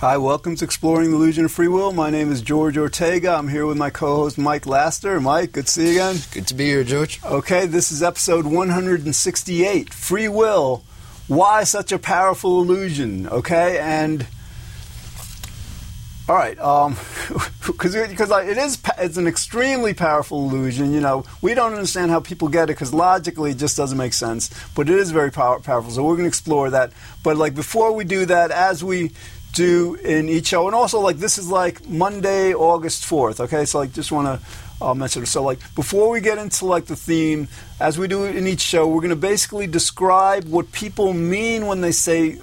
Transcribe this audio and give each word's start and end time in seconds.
Hi, 0.00 0.16
welcome 0.16 0.54
to 0.54 0.64
Exploring 0.64 1.10
the 1.10 1.16
Illusion 1.16 1.44
of 1.44 1.50
Free 1.50 1.66
Will. 1.66 1.92
My 1.92 2.08
name 2.08 2.30
is 2.30 2.40
George 2.40 2.78
Ortega. 2.78 3.32
I'm 3.32 3.48
here 3.48 3.66
with 3.66 3.76
my 3.76 3.90
co-host 3.90 4.38
Mike 4.38 4.64
Laster. 4.64 5.20
Mike, 5.20 5.50
good 5.50 5.66
to 5.66 5.72
see 5.72 5.86
you 5.86 5.90
again. 5.90 6.18
Good 6.30 6.46
to 6.46 6.54
be 6.54 6.66
here, 6.66 6.84
George. 6.84 7.20
Okay, 7.24 7.66
this 7.66 7.90
is 7.90 8.00
episode 8.00 8.46
168, 8.46 9.92
Free 9.92 10.28
Will. 10.28 10.84
Why 11.26 11.64
such 11.64 11.90
a 11.90 11.98
powerful 11.98 12.62
illusion? 12.62 13.26
Okay, 13.26 13.80
and 13.80 14.24
all 16.28 16.36
right, 16.36 16.56
because 16.56 16.86
um, 16.86 18.06
because 18.08 18.30
it 18.30 18.58
is 18.58 18.78
it's 18.98 19.16
an 19.16 19.26
extremely 19.26 19.94
powerful 19.94 20.48
illusion. 20.48 20.92
You 20.92 21.00
know, 21.00 21.24
we 21.42 21.54
don't 21.54 21.72
understand 21.72 22.12
how 22.12 22.20
people 22.20 22.48
get 22.48 22.64
it 22.64 22.74
because 22.74 22.94
logically 22.94 23.52
it 23.52 23.56
just 23.56 23.76
doesn't 23.76 23.98
make 23.98 24.12
sense. 24.12 24.50
But 24.76 24.90
it 24.90 24.96
is 24.96 25.10
very 25.10 25.32
power, 25.32 25.58
powerful, 25.58 25.90
so 25.90 26.04
we're 26.04 26.16
going 26.16 26.24
to 26.24 26.28
explore 26.28 26.70
that. 26.70 26.92
But 27.24 27.36
like 27.36 27.54
before 27.54 27.92
we 27.92 28.04
do 28.04 28.26
that, 28.26 28.50
as 28.50 28.84
we 28.84 29.12
do 29.52 29.94
in 29.96 30.28
each 30.28 30.48
show. 30.48 30.66
And 30.66 30.74
also, 30.74 31.00
like, 31.00 31.18
this 31.18 31.38
is 31.38 31.48
like 31.48 31.86
Monday, 31.88 32.54
August 32.54 33.04
4th, 33.04 33.40
okay? 33.40 33.64
So, 33.64 33.78
like, 33.78 33.92
just 33.92 34.12
want 34.12 34.26
to 34.26 34.46
it. 34.80 35.26
So, 35.26 35.42
like, 35.42 35.58
before 35.74 36.10
we 36.10 36.20
get 36.20 36.38
into, 36.38 36.66
like, 36.66 36.86
the 36.86 36.96
theme, 36.96 37.48
as 37.80 37.98
we 37.98 38.08
do 38.08 38.24
in 38.24 38.46
each 38.46 38.60
show, 38.60 38.86
we're 38.86 39.00
going 39.00 39.10
to 39.10 39.16
basically 39.16 39.66
describe 39.66 40.44
what 40.44 40.72
people 40.72 41.12
mean 41.12 41.66
when 41.66 41.80
they 41.80 41.92
say 41.92 42.38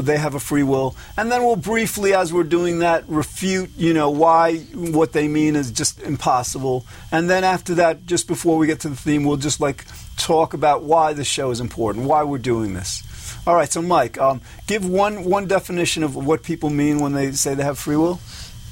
they 0.00 0.16
have 0.16 0.34
a 0.34 0.40
free 0.40 0.62
will. 0.62 0.94
And 1.16 1.30
then 1.30 1.44
we'll 1.44 1.56
briefly, 1.56 2.14
as 2.14 2.32
we're 2.32 2.44
doing 2.44 2.80
that, 2.80 3.08
refute, 3.08 3.70
you 3.76 3.94
know, 3.94 4.10
why 4.10 4.58
what 4.74 5.12
they 5.12 5.28
mean 5.28 5.56
is 5.56 5.70
just 5.70 6.00
impossible. 6.02 6.84
And 7.10 7.28
then 7.28 7.44
after 7.44 7.74
that, 7.74 8.06
just 8.06 8.26
before 8.26 8.58
we 8.58 8.66
get 8.66 8.80
to 8.80 8.88
the 8.88 8.96
theme, 8.96 9.24
we'll 9.24 9.36
just, 9.36 9.60
like, 9.60 9.84
talk 10.16 10.54
about 10.54 10.82
why 10.82 11.12
the 11.12 11.24
show 11.24 11.50
is 11.50 11.60
important, 11.60 12.06
why 12.06 12.22
we're 12.22 12.38
doing 12.38 12.74
this. 12.74 13.02
All 13.46 13.54
right, 13.54 13.70
so 13.70 13.80
Mike, 13.80 14.18
um, 14.18 14.40
give 14.66 14.84
one 14.88 15.24
one 15.24 15.46
definition 15.46 16.02
of 16.02 16.16
what 16.16 16.42
people 16.42 16.68
mean 16.68 16.98
when 16.98 17.12
they 17.12 17.30
say 17.30 17.54
they 17.54 17.62
have 17.62 17.78
free 17.78 17.94
will. 17.94 18.18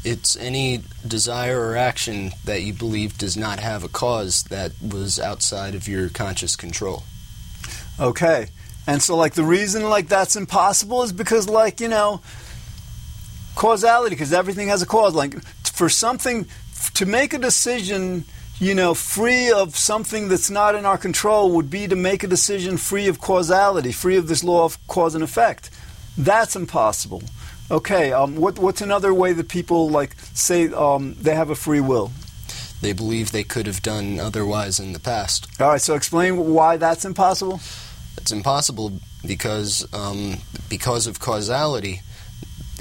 It's 0.04 0.36
any 0.36 0.82
desire 1.06 1.60
or 1.60 1.76
action 1.76 2.32
that 2.44 2.62
you 2.62 2.72
believe 2.72 3.16
does 3.16 3.36
not 3.36 3.58
have 3.58 3.84
a 3.84 3.88
cause 3.88 4.42
that 4.44 4.72
was 4.82 5.18
outside 5.18 5.74
of 5.74 5.88
your 5.88 6.08
conscious 6.08 6.56
control. 6.56 7.04
Okay. 7.98 8.48
And 8.86 9.02
so 9.02 9.16
like 9.16 9.34
the 9.34 9.44
reason 9.44 9.88
like 9.88 10.08
that's 10.08 10.36
impossible 10.36 11.02
is 11.02 11.12
because 11.12 11.48
like, 11.48 11.80
you 11.80 11.88
know, 11.88 12.20
causality 13.54 14.14
because 14.14 14.32
everything 14.32 14.68
has 14.68 14.82
a 14.82 14.86
cause 14.86 15.14
like 15.14 15.42
for 15.64 15.88
something 15.88 16.46
to 16.94 17.06
make 17.06 17.32
a 17.32 17.38
decision 17.38 18.24
you 18.60 18.74
know, 18.74 18.94
free 18.94 19.50
of 19.50 19.76
something 19.76 20.28
that's 20.28 20.48
not 20.48 20.74
in 20.74 20.86
our 20.86 20.96
control 20.96 21.50
would 21.52 21.70
be 21.70 21.88
to 21.88 21.96
make 21.96 22.22
a 22.22 22.28
decision 22.28 22.76
free 22.76 23.08
of 23.08 23.20
causality, 23.20 23.90
free 23.90 24.16
of 24.16 24.28
this 24.28 24.44
law 24.44 24.64
of 24.64 24.78
cause 24.86 25.14
and 25.14 25.24
effect. 25.24 25.70
That's 26.16 26.54
impossible. 26.54 27.22
Okay, 27.70 28.12
um, 28.12 28.36
what, 28.36 28.58
what's 28.58 28.80
another 28.80 29.14
way 29.14 29.32
that 29.32 29.48
people 29.48 29.88
like 29.88 30.14
say 30.34 30.68
um, 30.68 31.14
they 31.20 31.34
have 31.34 31.50
a 31.50 31.54
free 31.54 31.80
will? 31.80 32.12
They 32.80 32.92
believe 32.92 33.32
they 33.32 33.44
could 33.44 33.66
have 33.66 33.80
done 33.82 34.20
otherwise 34.20 34.78
in 34.78 34.92
the 34.92 35.00
past. 35.00 35.48
All 35.60 35.68
right, 35.68 35.80
so 35.80 35.94
explain 35.94 36.52
why 36.52 36.76
that's 36.76 37.04
impossible. 37.04 37.60
It's 38.18 38.32
impossible 38.32 39.00
because 39.26 39.86
um, 39.94 40.38
because 40.68 41.06
of 41.06 41.20
causality. 41.20 42.00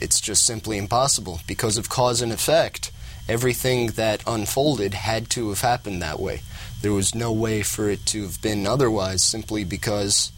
It's 0.01 0.19
just 0.19 0.45
simply 0.45 0.77
impossible 0.77 1.39
because 1.47 1.77
of 1.77 1.87
cause 1.87 2.21
and 2.21 2.33
effect 2.33 2.91
everything 3.29 3.87
that 3.91 4.23
unfolded 4.27 4.93
had 4.93 5.29
to 5.29 5.49
have 5.49 5.61
happened 5.61 6.01
that 6.01 6.19
way. 6.19 6.41
There 6.81 6.91
was 6.91 7.15
no 7.15 7.31
way 7.31 7.63
for 7.63 7.89
it 7.89 8.05
to 8.07 8.23
have 8.23 8.41
been 8.41 8.67
otherwise 8.67 9.23
simply 9.23 9.63
because 9.63 10.31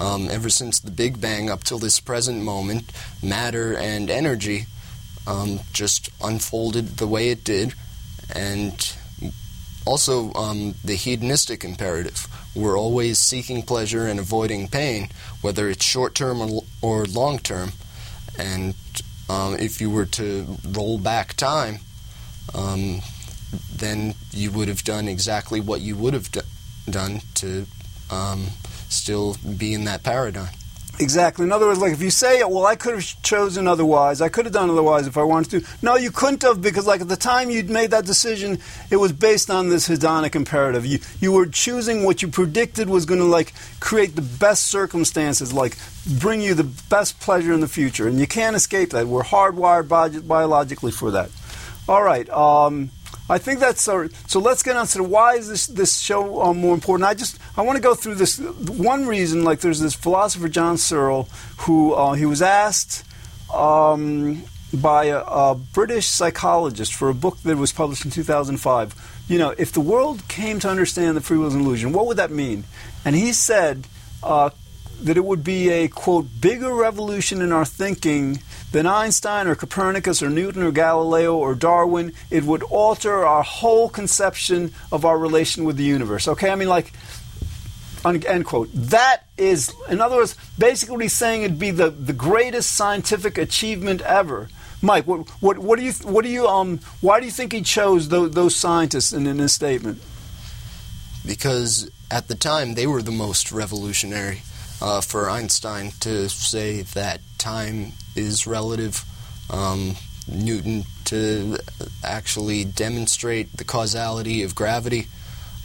um, 0.00 0.28
ever 0.30 0.48
since 0.48 0.80
the 0.80 0.90
Big 0.90 1.20
Bang 1.20 1.50
up 1.50 1.62
till 1.62 1.78
this 1.78 2.00
present 2.00 2.42
moment, 2.42 2.90
matter 3.22 3.76
and 3.76 4.10
energy 4.10 4.66
um, 5.26 5.60
just 5.72 6.10
unfolded 6.22 6.96
the 6.96 7.06
way 7.06 7.28
it 7.30 7.44
did. 7.44 7.74
And 8.34 8.96
also, 9.86 10.32
um, 10.34 10.74
the 10.84 10.94
hedonistic 10.94 11.64
imperative. 11.64 12.26
We're 12.54 12.78
always 12.78 13.18
seeking 13.18 13.62
pleasure 13.62 14.06
and 14.06 14.18
avoiding 14.18 14.68
pain, 14.68 15.08
whether 15.40 15.68
it's 15.68 15.84
short 15.84 16.14
term 16.14 16.40
or, 16.40 16.62
or 16.82 17.04
long 17.06 17.38
term. 17.38 17.72
And 18.38 18.74
um, 19.28 19.54
if 19.54 19.80
you 19.80 19.90
were 19.90 20.06
to 20.06 20.58
roll 20.68 20.98
back 20.98 21.34
time, 21.34 21.78
um, 22.54 23.00
then 23.74 24.14
you 24.32 24.50
would 24.50 24.68
have 24.68 24.84
done 24.84 25.08
exactly 25.08 25.60
what 25.60 25.80
you 25.80 25.96
would 25.96 26.14
have 26.14 26.30
do- 26.30 26.40
done 26.88 27.20
to 27.34 27.66
um, 28.10 28.46
still 28.90 29.36
be 29.56 29.72
in 29.72 29.84
that 29.84 30.02
paradigm. 30.02 30.50
Exactly. 31.00 31.46
In 31.46 31.52
other 31.52 31.66
words, 31.66 31.80
like 31.80 31.94
if 31.94 32.02
you 32.02 32.10
say, 32.10 32.44
"Well, 32.44 32.66
I 32.66 32.76
could 32.76 32.94
have 32.94 33.22
chosen 33.22 33.66
otherwise. 33.66 34.20
I 34.20 34.28
could 34.28 34.44
have 34.44 34.52
done 34.52 34.68
otherwise 34.68 35.06
if 35.06 35.16
I 35.16 35.22
wanted 35.22 35.62
to." 35.62 35.68
No, 35.80 35.96
you 35.96 36.10
couldn't 36.10 36.42
have 36.42 36.60
because, 36.60 36.86
like 36.86 37.00
at 37.00 37.08
the 37.08 37.16
time 37.16 37.48
you'd 37.48 37.70
made 37.70 37.90
that 37.92 38.04
decision, 38.04 38.58
it 38.90 38.96
was 38.96 39.10
based 39.10 39.50
on 39.50 39.70
this 39.70 39.88
hedonic 39.88 40.34
imperative. 40.34 40.84
You 40.84 40.98
you 41.18 41.32
were 41.32 41.46
choosing 41.46 42.04
what 42.04 42.20
you 42.20 42.28
predicted 42.28 42.90
was 42.90 43.06
going 43.06 43.20
to 43.20 43.26
like 43.26 43.54
create 43.80 44.14
the 44.14 44.20
best 44.22 44.66
circumstances, 44.66 45.54
like 45.54 45.78
bring 46.20 46.42
you 46.42 46.52
the 46.52 46.70
best 46.90 47.18
pleasure 47.18 47.54
in 47.54 47.60
the 47.60 47.68
future, 47.68 48.06
and 48.06 48.20
you 48.20 48.26
can't 48.26 48.54
escape 48.54 48.90
that. 48.90 49.06
We're 49.06 49.22
hardwired 49.22 49.88
bi- 49.88 50.20
biologically 50.20 50.92
for 50.92 51.10
that. 51.12 51.30
All 51.88 52.02
right. 52.02 52.28
Um, 52.28 52.90
I 53.30 53.38
think 53.38 53.60
that's 53.60 53.86
our, 53.86 54.08
so. 54.26 54.40
Let's 54.40 54.64
get 54.64 54.76
on 54.76 54.88
to 54.88 55.04
why 55.04 55.34
is 55.34 55.48
this 55.48 55.68
this 55.68 56.00
show 56.00 56.42
um, 56.42 56.58
more 56.58 56.74
important. 56.74 57.08
I 57.08 57.14
just 57.14 57.38
I 57.56 57.62
want 57.62 57.76
to 57.76 57.82
go 57.82 57.94
through 57.94 58.16
this 58.16 58.40
one 58.40 59.06
reason. 59.06 59.44
Like 59.44 59.60
there's 59.60 59.78
this 59.78 59.94
philosopher 59.94 60.48
John 60.48 60.76
Searle 60.76 61.28
who 61.58 61.94
uh, 61.94 62.14
he 62.14 62.26
was 62.26 62.42
asked 62.42 63.04
um, 63.54 64.42
by 64.74 65.04
a, 65.06 65.20
a, 65.20 65.54
British 65.54 66.06
psychologist 66.06 66.92
for 66.92 67.08
a 67.08 67.14
book 67.14 67.38
that 67.44 67.56
was 67.56 67.72
published 67.72 68.04
in 68.04 68.10
2005. 68.10 69.24
You 69.28 69.38
know, 69.38 69.54
if 69.56 69.70
the 69.70 69.80
world 69.80 70.26
came 70.26 70.58
to 70.60 70.68
understand 70.68 71.16
the 71.16 71.20
free 71.20 71.38
will 71.38 71.54
illusion, 71.54 71.92
what 71.92 72.06
would 72.06 72.16
that 72.16 72.32
mean? 72.32 72.64
And 73.04 73.14
he 73.14 73.32
said 73.32 73.86
uh, 74.24 74.50
that 75.04 75.16
it 75.16 75.24
would 75.24 75.42
be 75.44 75.68
a 75.70 75.88
quote 75.88 76.26
bigger 76.40 76.74
revolution 76.74 77.42
in 77.42 77.52
our 77.52 77.64
thinking 77.64 78.40
than 78.72 78.86
Einstein 78.86 79.46
or 79.46 79.54
Copernicus 79.54 80.22
or 80.22 80.30
Newton 80.30 80.62
or 80.62 80.70
Galileo 80.70 81.36
or 81.36 81.54
Darwin. 81.54 82.12
It 82.30 82.44
would 82.44 82.62
alter 82.64 83.24
our 83.24 83.42
whole 83.42 83.88
conception 83.88 84.72
of 84.92 85.04
our 85.04 85.18
relation 85.18 85.64
with 85.64 85.76
the 85.76 85.84
universe. 85.84 86.28
Okay, 86.28 86.50
I 86.50 86.54
mean, 86.54 86.68
like, 86.68 86.92
end 88.04 88.44
quote. 88.44 88.70
That 88.72 89.22
is, 89.36 89.72
in 89.88 90.00
other 90.00 90.16
words, 90.16 90.36
basically 90.58 91.08
saying 91.08 91.42
it'd 91.42 91.58
be 91.58 91.70
the, 91.70 91.90
the 91.90 92.12
greatest 92.12 92.72
scientific 92.76 93.38
achievement 93.38 94.00
ever. 94.02 94.48
Mike, 94.82 95.06
what, 95.06 95.28
what, 95.42 95.58
what 95.58 95.78
do 95.78 95.84
you, 95.84 95.92
what 96.04 96.24
do 96.24 96.30
you, 96.30 96.46
um, 96.46 96.80
why 97.00 97.20
do 97.20 97.26
you 97.26 97.32
think 97.32 97.52
he 97.52 97.62
chose 97.62 98.08
those, 98.08 98.30
those 98.30 98.56
scientists 98.56 99.12
in, 99.12 99.26
in 99.26 99.38
his 99.38 99.52
statement? 99.52 100.00
Because 101.26 101.90
at 102.10 102.28
the 102.28 102.34
time 102.34 102.74
they 102.74 102.86
were 102.86 103.02
the 103.02 103.10
most 103.10 103.52
revolutionary. 103.52 104.42
Uh, 104.82 105.00
for 105.02 105.28
Einstein 105.28 105.92
to 106.00 106.28
say 106.28 106.82
that 106.82 107.20
time 107.36 107.92
is 108.16 108.46
relative. 108.46 109.04
Um, 109.50 109.96
Newton 110.26 110.84
to 111.06 111.58
actually 112.04 112.64
demonstrate 112.64 113.56
the 113.56 113.64
causality 113.64 114.42
of 114.42 114.54
gravity. 114.54 115.08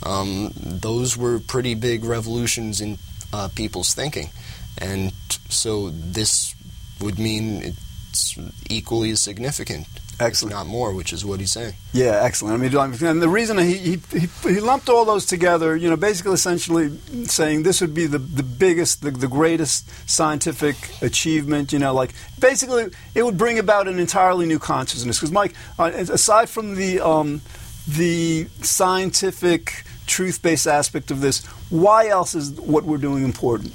Um, 0.04 0.52
those 0.56 1.16
were 1.16 1.40
pretty 1.40 1.76
big 1.76 2.04
revolutions 2.04 2.82
in 2.82 2.98
uh, 3.32 3.50
people's 3.56 3.94
thinking. 3.94 4.30
And 4.78 5.14
so 5.50 5.90
this 5.92 6.56
would 7.00 7.20
mean 7.20 7.62
it's 7.64 8.38
equally 8.70 9.12
as 9.12 9.22
significant. 9.22 9.88
Excellent. 10.20 10.54
not 10.54 10.68
more, 10.68 10.94
which 10.94 11.12
is 11.12 11.26
what 11.26 11.40
he's 11.40 11.52
saying. 11.52 11.74
Yeah, 11.92 12.22
excellent. 12.24 12.54
I 12.54 12.58
mean, 12.58 13.04
and 13.04 13.22
the 13.22 13.30
reason 13.30 13.58
he, 13.58 13.98
he, 14.12 14.28
he, 14.44 14.60
lumped 14.60 14.88
all 14.88 15.04
those 15.04 15.26
together, 15.26 15.76
you 15.76 15.90
know, 15.90 15.98
basically 15.98 16.34
essentially 16.34 16.98
saying 17.26 17.64
this 17.64 17.82
would 17.82 17.94
be 17.94 18.06
the, 18.06 18.20
the 18.20 18.44
biggest, 18.44 19.02
the, 19.02 19.12
the 19.12 19.28
greatest 19.28 19.90
scientific 20.10 20.76
achievement, 21.02 21.74
you 21.74 21.80
know, 21.80 21.94
like 21.94 22.14
basically 22.40 22.88
it 23.14 23.24
would 23.24 23.38
bring 23.38 23.60
about 23.60 23.88
an 23.88 24.00
entirely 24.00 24.46
new 24.46 24.60
consciousness. 24.60 25.20
Because, 25.20 25.32
Mike, 25.32 25.54
uh, 25.78 25.92
aside 25.94 26.50
from 26.50 26.76
the, 26.76 27.02
um, 27.02 27.42
the 27.88 28.48
scientific, 28.62 29.84
truth 30.08 30.42
based 30.42 30.68
aspect 30.68 31.12
of 31.12 31.22
this, 31.22 31.46
why 31.70 32.08
else 32.08 32.36
is 32.36 32.52
what 32.52 32.86
we're 32.86 32.98
doing 32.98 33.24
important? 33.24 33.74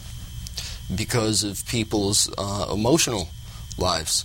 Because 0.94 1.44
of 1.44 1.66
people's 1.66 2.32
uh, 2.38 2.69
emotional 2.72 3.28
lives 3.78 4.25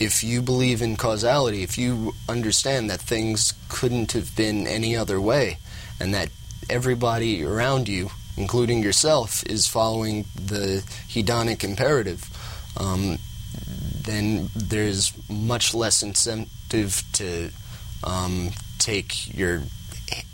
if 0.00 0.24
you 0.24 0.40
believe 0.40 0.80
in 0.80 0.96
causality, 0.96 1.62
if 1.62 1.76
you 1.76 2.14
understand 2.26 2.88
that 2.88 3.00
things 3.00 3.52
couldn't 3.68 4.12
have 4.12 4.34
been 4.34 4.66
any 4.66 4.96
other 4.96 5.20
way, 5.20 5.58
and 6.00 6.14
that 6.14 6.30
everybody 6.70 7.44
around 7.44 7.86
you, 7.86 8.10
including 8.38 8.82
yourself, 8.82 9.44
is 9.44 9.66
following 9.66 10.24
the 10.34 10.82
hedonic 11.08 11.62
imperative, 11.62 12.24
um, 12.78 13.18
then 14.02 14.48
there's 14.56 15.12
much 15.28 15.74
less 15.74 16.02
incentive 16.02 17.02
to 17.12 17.50
um, 18.02 18.50
take 18.78 19.36
your 19.36 19.60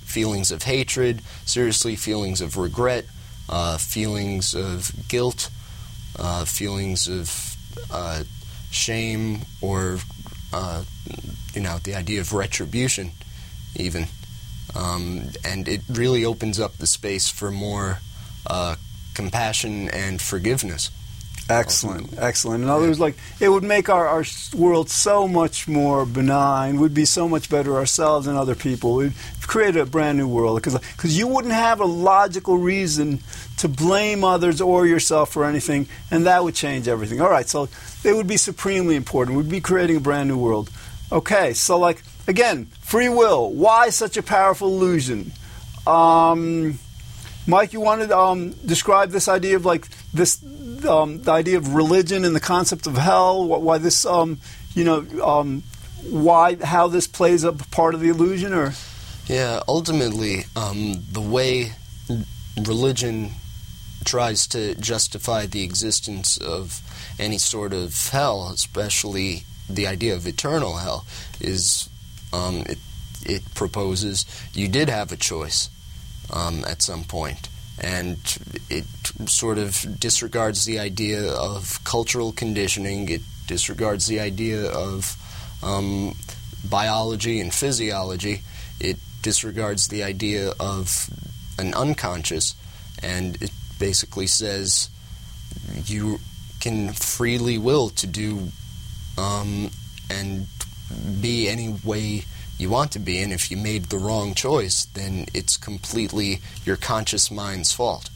feelings 0.05 0.53
of 0.53 0.63
hatred 0.63 1.21
seriously, 1.45 1.97
feelings 1.97 2.41
of 2.41 2.57
regret, 2.57 3.05
uh, 3.49 3.77
feelings 3.77 4.55
of 4.55 4.93
guilt, 5.09 5.51
uh, 6.19 6.45
feelings 6.45 7.09
of 7.09 7.57
uh, 7.91 8.23
shame 8.77 9.41
or 9.61 9.99
uh, 10.53 10.85
you 11.55 11.61
know 11.61 11.79
the 11.79 11.95
idea 11.95 12.21
of 12.21 12.33
retribution, 12.33 13.11
even, 13.75 14.07
um, 14.75 15.31
and 15.45 15.67
it 15.69 15.83
really 15.89 16.25
opens 16.25 16.61
up 16.61 16.77
the 16.77 16.87
space 16.87 17.29
for 17.29 17.51
more 17.51 18.01
uh, 18.47 18.77
compassion 19.15 19.89
and 19.91 20.21
forgiveness. 20.21 20.91
Excellent, 21.49 22.13
excellent. 22.19 22.65
In 22.65 22.69
other 22.69 22.87
words, 22.87 22.99
like 22.99 23.15
it 23.39 23.49
would 23.49 23.63
make 23.63 23.89
our, 23.89 24.09
our 24.09 24.25
world 24.57 24.91
so 24.91 25.29
much 25.29 25.69
more 25.69 26.05
benign. 26.05 26.81
We'd 26.81 26.93
be 26.93 27.05
so 27.05 27.29
much 27.29 27.49
better 27.49 27.77
ourselves 27.77 28.27
and 28.27 28.37
other 28.37 28.57
people. 28.57 28.97
We'd 28.97 29.15
create 29.43 29.77
a 29.77 29.87
brand 29.87 30.19
new 30.19 30.27
world 30.27 30.61
because 30.61 30.77
because 30.97 31.17
you 31.17 31.29
wouldn't 31.29 31.55
have 31.55 31.81
a 31.81 31.85
logical 31.85 32.59
reason 32.59 33.21
to 33.59 33.69
blame 33.69 34.25
others 34.25 34.61
or 34.61 34.87
yourself 34.87 35.33
for 35.33 35.45
anything, 35.45 35.87
and 36.11 36.27
that 36.27 36.43
would 36.43 36.57
change 36.57 36.89
everything. 36.89 37.21
All 37.21 37.31
right, 37.31 37.49
so 37.49 37.69
it 38.03 38.15
would 38.15 38.27
be 38.27 38.37
supremely 38.37 38.97
important. 38.97 39.37
We'd 39.37 39.49
be 39.49 39.61
creating 39.61 39.97
a 39.97 40.01
brand 40.01 40.29
new 40.29 40.39
world. 40.39 40.69
Okay, 41.13 41.53
so 41.53 41.79
like 41.79 42.03
again, 42.27 42.67
free 42.81 43.09
will. 43.09 43.53
Why 43.53 43.91
such 43.91 44.17
a 44.17 44.23
powerful 44.23 44.67
illusion? 44.67 45.31
Um, 45.87 46.81
Mike, 47.47 47.73
you 47.73 47.81
want 47.81 48.03
to 48.03 48.19
um, 48.19 48.51
describe 48.65 49.11
this 49.11 49.29
idea 49.29 49.57
of 49.57 49.65
like 49.65 49.89
this 50.13 50.43
um, 50.87 51.23
the 51.23 51.33
idea 51.33 51.57
of 51.59 51.75
religion 51.75 52.25
and 52.25 52.35
the 52.35 52.41
concept 52.41 52.87
of 52.87 52.97
hell, 52.97 53.47
why 53.47 53.79
this, 53.79 54.05
um, 54.05 54.39
you 54.75 54.85
know, 54.85 55.07
um, 55.25 55.63
why 56.03 56.57
how 56.57 56.89
this 56.89 57.07
plays 57.07 57.45
a 57.45 57.53
part 57.53 57.95
of 57.95 58.01
the 58.01 58.09
illusion, 58.09 58.53
or? 58.53 58.73
Yeah, 59.27 59.61
ultimately, 59.67 60.45
um, 60.55 61.03
the 61.11 61.21
way 61.21 61.73
religion 62.61 63.33
tries 64.05 64.47
to 64.49 64.75
justify 64.77 65.47
the 65.47 65.65
existence 65.65 66.39
of 66.39 66.81
any 67.19 67.39
sort 67.39 67.73
of 67.73 68.11
hell, 68.11 68.51
especially 68.53 69.45
the 69.69 69.87
idea 69.87 70.15
of 70.15 70.27
eternal 70.27 70.77
hell, 70.77 71.05
is 71.41 71.89
um, 72.33 72.63
it, 72.67 72.79
it 73.25 73.55
proposes 73.55 74.25
you 74.53 74.69
did 74.69 74.89
have 74.89 75.11
a 75.11 75.17
choice 75.17 75.71
um, 76.33 76.65
at 76.67 76.83
some 76.83 77.05
point 77.05 77.49
and 77.79 78.17
it 78.71 78.87
sort 79.29 79.59
of 79.59 80.01
disregards 80.01 80.65
the 80.65 80.79
idea 80.79 81.31
of 81.33 81.83
cultural 81.85 82.33
conditioning. 82.33 83.09
It 83.09 83.21
disregards 83.47 84.07
the 84.07 84.21
idea 84.21 84.71
of 84.71 85.17
um, 85.63 86.15
biology 86.69 87.41
and 87.41 87.53
physiology. 87.53 88.43
It 88.81 88.97
disregards 89.23 89.89
the 89.89 90.03
idea 90.03 90.53
of 90.59 91.11
an 91.59 91.75
unconscious, 91.75 92.55
and 93.03 93.41
it 93.43 93.53
basically 93.79 94.27
says 94.27 94.89
you 95.85 96.19
can 96.61 96.93
freely 96.93 97.59
will 97.59 97.91
to 97.91 98.07
do 98.07 98.49
um, 99.19 99.71
and 100.09 100.47
be 101.21 101.49
any 101.49 101.75
way 101.85 102.25
you 102.59 102.71
want 102.71 102.93
to 102.93 102.99
be, 102.99 103.21
and 103.21 103.33
if 103.33 103.51
you 103.51 103.57
made 103.57 103.85
the 103.85 103.99
wrong 103.99 104.35
choice, 104.35 104.87
then 104.87 105.27
it's 105.35 105.57
completely 105.57 106.41
your 106.65 106.77
conscious 106.77 107.31
mind's 107.31 107.73
fault. 107.73 108.11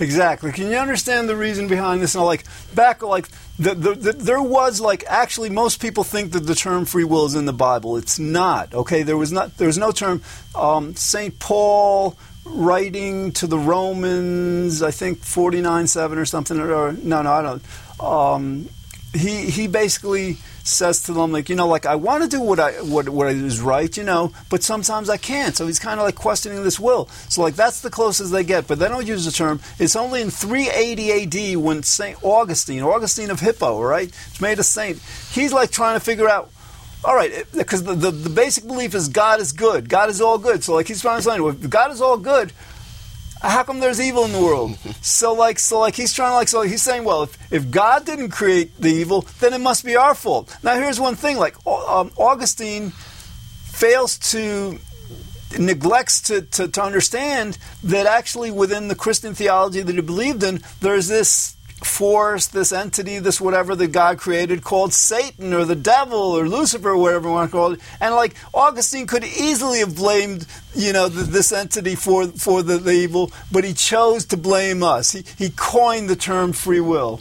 Exactly. 0.00 0.52
Can 0.52 0.70
you 0.70 0.76
understand 0.76 1.28
the 1.28 1.36
reason 1.36 1.68
behind 1.68 2.02
this? 2.02 2.14
Now, 2.14 2.24
like 2.24 2.44
back, 2.74 3.02
like 3.02 3.28
the, 3.58 3.74
the, 3.74 3.94
the, 3.94 4.12
there 4.12 4.42
was 4.42 4.80
like 4.80 5.04
actually 5.06 5.50
most 5.50 5.80
people 5.80 6.04
think 6.04 6.32
that 6.32 6.40
the 6.40 6.54
term 6.54 6.84
free 6.84 7.04
will 7.04 7.26
is 7.26 7.34
in 7.34 7.44
the 7.44 7.52
Bible. 7.52 7.96
It's 7.96 8.18
not. 8.18 8.74
Okay, 8.74 9.02
there 9.02 9.16
was 9.16 9.32
not. 9.32 9.56
There 9.58 9.66
was 9.66 9.78
no 9.78 9.92
term. 9.92 10.22
Um, 10.54 10.94
Saint 10.96 11.38
Paul 11.38 12.16
writing 12.44 13.32
to 13.32 13.46
the 13.46 13.58
Romans, 13.58 14.82
I 14.82 14.90
think 14.90 15.18
forty 15.18 15.60
nine 15.60 15.86
seven 15.86 16.18
or 16.18 16.24
something. 16.24 16.58
Or 16.58 16.92
no, 16.92 17.22
no, 17.22 17.30
I 17.30 17.42
don't. 17.42 17.62
Um, 18.00 18.68
he 19.14 19.50
he 19.50 19.66
basically 19.66 20.38
says 20.66 21.02
to 21.04 21.12
them 21.12 21.30
like 21.30 21.48
you 21.48 21.54
know 21.54 21.68
like 21.68 21.86
I 21.86 21.94
want 21.94 22.24
to 22.24 22.28
do 22.28 22.40
what 22.40 22.58
I 22.58 22.72
what 22.82 23.08
what 23.08 23.28
is 23.28 23.60
right 23.60 23.94
you 23.96 24.02
know 24.02 24.32
but 24.50 24.62
sometimes 24.62 25.08
I 25.08 25.16
can't. 25.16 25.56
So 25.56 25.66
he's 25.66 25.78
kind 25.78 26.00
of 26.00 26.06
like 26.06 26.16
questioning 26.16 26.62
this 26.62 26.80
will. 26.80 27.06
So 27.28 27.42
like 27.42 27.54
that's 27.54 27.80
the 27.80 27.90
closest 27.90 28.32
they 28.32 28.44
get 28.44 28.66
but 28.66 28.78
they 28.78 28.88
don't 28.88 29.06
use 29.06 29.24
the 29.24 29.30
term. 29.30 29.60
It's 29.78 29.96
only 29.96 30.22
in 30.22 30.30
380 30.30 31.52
AD 31.52 31.56
when 31.58 31.82
Saint 31.82 32.18
Augustine 32.22 32.82
Augustine 32.82 33.30
of 33.30 33.40
Hippo 33.40 33.80
right? 33.80 34.12
Made 34.40 34.58
a 34.58 34.64
saint. 34.64 35.00
He's 35.30 35.52
like 35.52 35.70
trying 35.70 35.96
to 35.96 36.04
figure 36.04 36.28
out 36.28 36.50
all 37.04 37.14
right 37.14 37.46
because 37.52 37.84
the, 37.84 37.94
the, 37.94 38.10
the 38.10 38.30
basic 38.30 38.66
belief 38.66 38.94
is 38.94 39.08
God 39.08 39.40
is 39.40 39.52
good. 39.52 39.88
God 39.88 40.10
is 40.10 40.20
all 40.20 40.38
good. 40.38 40.64
So 40.64 40.74
like 40.74 40.88
he's 40.88 41.00
trying 41.00 41.18
to 41.18 41.22
say 41.22 41.40
well, 41.40 41.50
if 41.50 41.70
God 41.70 41.92
is 41.92 42.00
all 42.00 42.16
good 42.16 42.52
how 43.42 43.62
come 43.62 43.80
there's 43.80 44.00
evil 44.00 44.24
in 44.24 44.32
the 44.32 44.40
world? 44.40 44.76
so 45.00 45.32
like 45.34 45.58
so 45.58 45.78
like 45.78 45.94
he's 45.94 46.12
trying 46.12 46.30
to 46.30 46.36
like 46.36 46.48
so 46.48 46.62
he's 46.62 46.82
saying, 46.82 47.04
well, 47.04 47.24
if, 47.24 47.52
if 47.52 47.70
God 47.70 48.04
didn't 48.04 48.30
create 48.30 48.76
the 48.80 48.88
evil, 48.88 49.22
then 49.40 49.52
it 49.52 49.60
must 49.60 49.84
be 49.84 49.96
our 49.96 50.14
fault. 50.14 50.54
Now 50.62 50.74
here's 50.74 51.00
one 51.00 51.14
thing: 51.14 51.36
like 51.36 51.54
um, 51.66 52.10
Augustine 52.16 52.90
fails 53.64 54.18
to 54.18 54.78
neglects 55.58 56.22
to, 56.22 56.42
to, 56.42 56.68
to 56.68 56.82
understand 56.82 57.58
that 57.84 58.06
actually 58.06 58.50
within 58.50 58.88
the 58.88 58.94
Christian 58.94 59.34
theology 59.34 59.80
that 59.82 59.94
he 59.94 60.00
believed 60.00 60.42
in, 60.42 60.60
there's 60.80 61.08
this 61.08 61.55
force, 61.84 62.46
this 62.46 62.72
entity, 62.72 63.18
this 63.18 63.40
whatever 63.40 63.76
that 63.76 63.92
God 63.92 64.18
created 64.18 64.64
called 64.64 64.92
Satan 64.92 65.52
or 65.52 65.64
the 65.64 65.74
devil 65.74 66.18
or 66.18 66.48
Lucifer 66.48 66.90
or 66.90 66.96
whatever 66.96 67.28
you 67.28 67.34
want 67.34 67.50
to 67.50 67.56
call 67.56 67.72
it. 67.72 67.80
And 68.00 68.14
like 68.14 68.34
Augustine 68.54 69.06
could 69.06 69.24
easily 69.24 69.80
have 69.80 69.94
blamed, 69.94 70.46
you 70.74 70.92
know, 70.92 71.08
this 71.08 71.52
entity 71.52 71.94
for 71.94 72.28
for 72.28 72.62
the, 72.62 72.78
the, 72.78 72.92
evil, 72.92 73.30
but 73.52 73.64
he 73.64 73.74
chose 73.74 74.24
to 74.26 74.36
blame 74.36 74.82
us. 74.82 75.12
He 75.12 75.24
he 75.36 75.50
coined 75.50 76.08
the 76.08 76.16
term 76.16 76.52
free 76.52 76.80
will. 76.80 77.20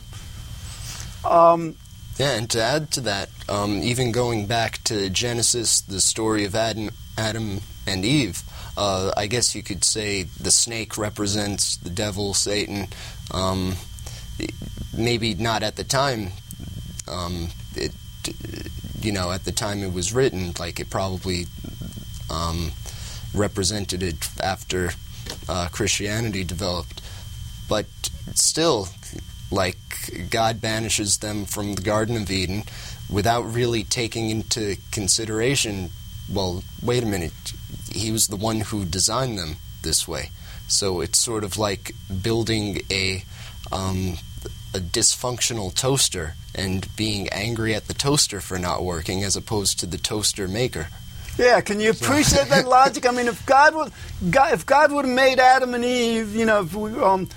Um, 1.25 1.75
yeah, 2.17 2.37
and 2.37 2.49
to 2.51 2.61
add 2.61 2.91
to 2.91 3.01
that, 3.01 3.29
um, 3.49 3.81
even 3.83 4.11
going 4.11 4.45
back 4.45 4.81
to 4.85 5.09
Genesis, 5.09 5.81
the 5.81 5.99
story 5.99 6.45
of 6.45 6.55
Adam, 6.55 6.91
Adam 7.17 7.59
and 7.85 8.05
Eve. 8.05 8.41
Uh, 8.77 9.11
I 9.15 9.27
guess 9.27 9.55
you 9.55 9.63
could 9.63 9.83
say 9.83 10.23
the 10.23 10.51
snake 10.51 10.97
represents 10.97 11.77
the 11.77 11.89
devil, 11.89 12.33
Satan. 12.33 12.87
Um, 13.31 13.75
maybe 14.97 15.33
not 15.33 15.63
at 15.63 15.75
the 15.75 15.83
time. 15.83 16.31
Um, 17.07 17.49
it, 17.75 17.91
you 19.01 19.11
know, 19.11 19.31
at 19.31 19.45
the 19.45 19.51
time 19.51 19.83
it 19.83 19.93
was 19.93 20.13
written, 20.13 20.53
like 20.59 20.79
it 20.79 20.89
probably 20.89 21.45
um, 22.29 22.71
represented 23.33 24.01
it 24.01 24.27
after 24.41 24.91
uh, 25.47 25.67
Christianity 25.71 26.43
developed. 26.43 27.01
But 27.69 27.87
still, 28.33 28.89
like 29.51 29.77
God 30.29 30.61
banishes 30.61 31.17
them 31.17 31.45
from 31.45 31.75
the 31.75 31.81
Garden 31.81 32.17
of 32.17 32.31
Eden 32.31 32.63
without 33.09 33.41
really 33.41 33.83
taking 33.83 34.29
into 34.29 34.77
consideration. 34.91 35.91
Well, 36.31 36.63
wait 36.81 37.03
a 37.03 37.07
minute. 37.07 37.53
He 37.91 38.11
was 38.11 38.27
the 38.27 38.35
one 38.35 38.61
who 38.61 38.85
designed 38.85 39.37
them 39.37 39.57
this 39.83 40.07
way. 40.07 40.31
So 40.67 41.01
it's 41.01 41.19
sort 41.19 41.43
of 41.43 41.57
like 41.57 41.93
building 42.23 42.81
a 42.91 43.23
um, 43.71 44.17
a 44.73 44.79
dysfunctional 44.79 45.73
toaster 45.73 46.35
and 46.53 46.93
being 46.95 47.29
angry 47.29 47.73
at 47.73 47.87
the 47.87 47.93
toaster 47.93 48.41
for 48.41 48.59
not 48.59 48.83
working 48.83 49.23
as 49.23 49.35
opposed 49.35 49.79
to 49.79 49.85
the 49.85 49.97
toaster 49.97 50.47
maker. 50.47 50.87
Yeah, 51.37 51.59
can 51.61 51.79
you 51.81 51.89
appreciate 51.89 52.47
that 52.47 52.65
logic? 52.67 53.05
I 53.05 53.11
mean, 53.11 53.27
if 53.27 53.45
God 53.45 53.75
would, 53.75 53.91
God, 54.29 54.53
if 54.53 54.65
God 54.65 54.91
would 54.91 55.05
have 55.05 55.13
made 55.13 55.39
Adam 55.39 55.73
and 55.73 55.83
Eve, 55.83 56.33
you 56.33 56.45
know, 56.45 56.63
we, 56.63 56.91
um, 56.93 57.27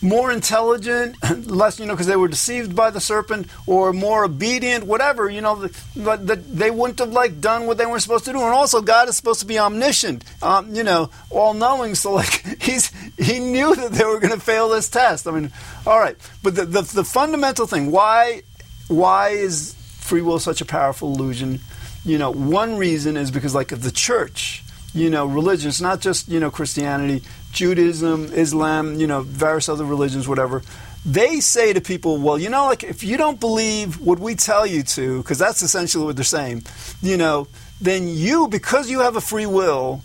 more 0.00 0.30
intelligent, 0.30 1.16
less, 1.50 1.78
you 1.78 1.86
know, 1.86 1.94
because 1.94 2.06
they 2.06 2.16
were 2.16 2.28
deceived 2.28 2.74
by 2.74 2.90
the 2.90 3.00
serpent, 3.00 3.48
or 3.66 3.92
more 3.92 4.24
obedient, 4.24 4.84
whatever, 4.84 5.28
you 5.28 5.40
know, 5.40 5.68
but 5.96 6.26
the, 6.26 6.36
they 6.36 6.70
wouldn't 6.70 6.98
have 6.98 7.12
like 7.12 7.40
done 7.40 7.66
what 7.66 7.78
they 7.78 7.86
were 7.86 7.98
supposed 7.98 8.24
to 8.26 8.32
do. 8.32 8.38
And 8.38 8.50
also, 8.50 8.80
God 8.80 9.08
is 9.08 9.16
supposed 9.16 9.40
to 9.40 9.46
be 9.46 9.58
omniscient, 9.58 10.24
um, 10.42 10.74
you 10.74 10.84
know, 10.84 11.10
all 11.30 11.54
knowing. 11.54 11.94
So 11.94 12.12
like 12.12 12.44
he's 12.62 12.92
he 13.18 13.38
knew 13.38 13.74
that 13.74 13.92
they 13.92 14.04
were 14.04 14.20
going 14.20 14.34
to 14.34 14.40
fail 14.40 14.68
this 14.68 14.88
test. 14.88 15.26
I 15.26 15.32
mean, 15.32 15.52
all 15.86 15.98
right, 15.98 16.16
but 16.42 16.54
the, 16.54 16.64
the 16.64 16.82
the 16.82 17.04
fundamental 17.04 17.66
thing 17.66 17.90
why 17.90 18.42
why 18.88 19.30
is 19.30 19.74
free 19.98 20.22
will 20.22 20.38
such 20.38 20.60
a 20.60 20.64
powerful 20.64 21.12
illusion? 21.12 21.60
You 22.04 22.18
know, 22.18 22.30
one 22.30 22.78
reason 22.78 23.16
is 23.16 23.30
because 23.30 23.54
like 23.54 23.72
of 23.72 23.82
the 23.82 23.90
church 23.90 24.62
you 24.94 25.10
know, 25.10 25.26
religion. 25.26 25.34
religions, 25.48 25.80
not 25.80 26.00
just, 26.00 26.28
you 26.28 26.40
know, 26.40 26.50
Christianity, 26.50 27.22
Judaism, 27.52 28.26
Islam, 28.32 28.98
you 29.00 29.06
know, 29.06 29.22
various 29.22 29.68
other 29.68 29.84
religions, 29.84 30.28
whatever. 30.28 30.62
They 31.04 31.40
say 31.40 31.72
to 31.72 31.80
people, 31.80 32.18
well, 32.18 32.38
you 32.38 32.50
know, 32.50 32.66
like 32.66 32.84
if 32.84 33.02
you 33.02 33.16
don't 33.16 33.40
believe 33.40 34.00
what 34.00 34.18
we 34.18 34.34
tell 34.34 34.66
you 34.66 34.82
to, 34.82 35.22
because 35.22 35.38
that's 35.38 35.62
essentially 35.62 36.04
what 36.04 36.16
they're 36.16 36.24
saying, 36.24 36.64
you 37.00 37.16
know, 37.16 37.48
then 37.80 38.08
you, 38.08 38.48
because 38.48 38.90
you 38.90 39.00
have 39.00 39.16
a 39.16 39.20
free 39.20 39.46
will, 39.46 40.02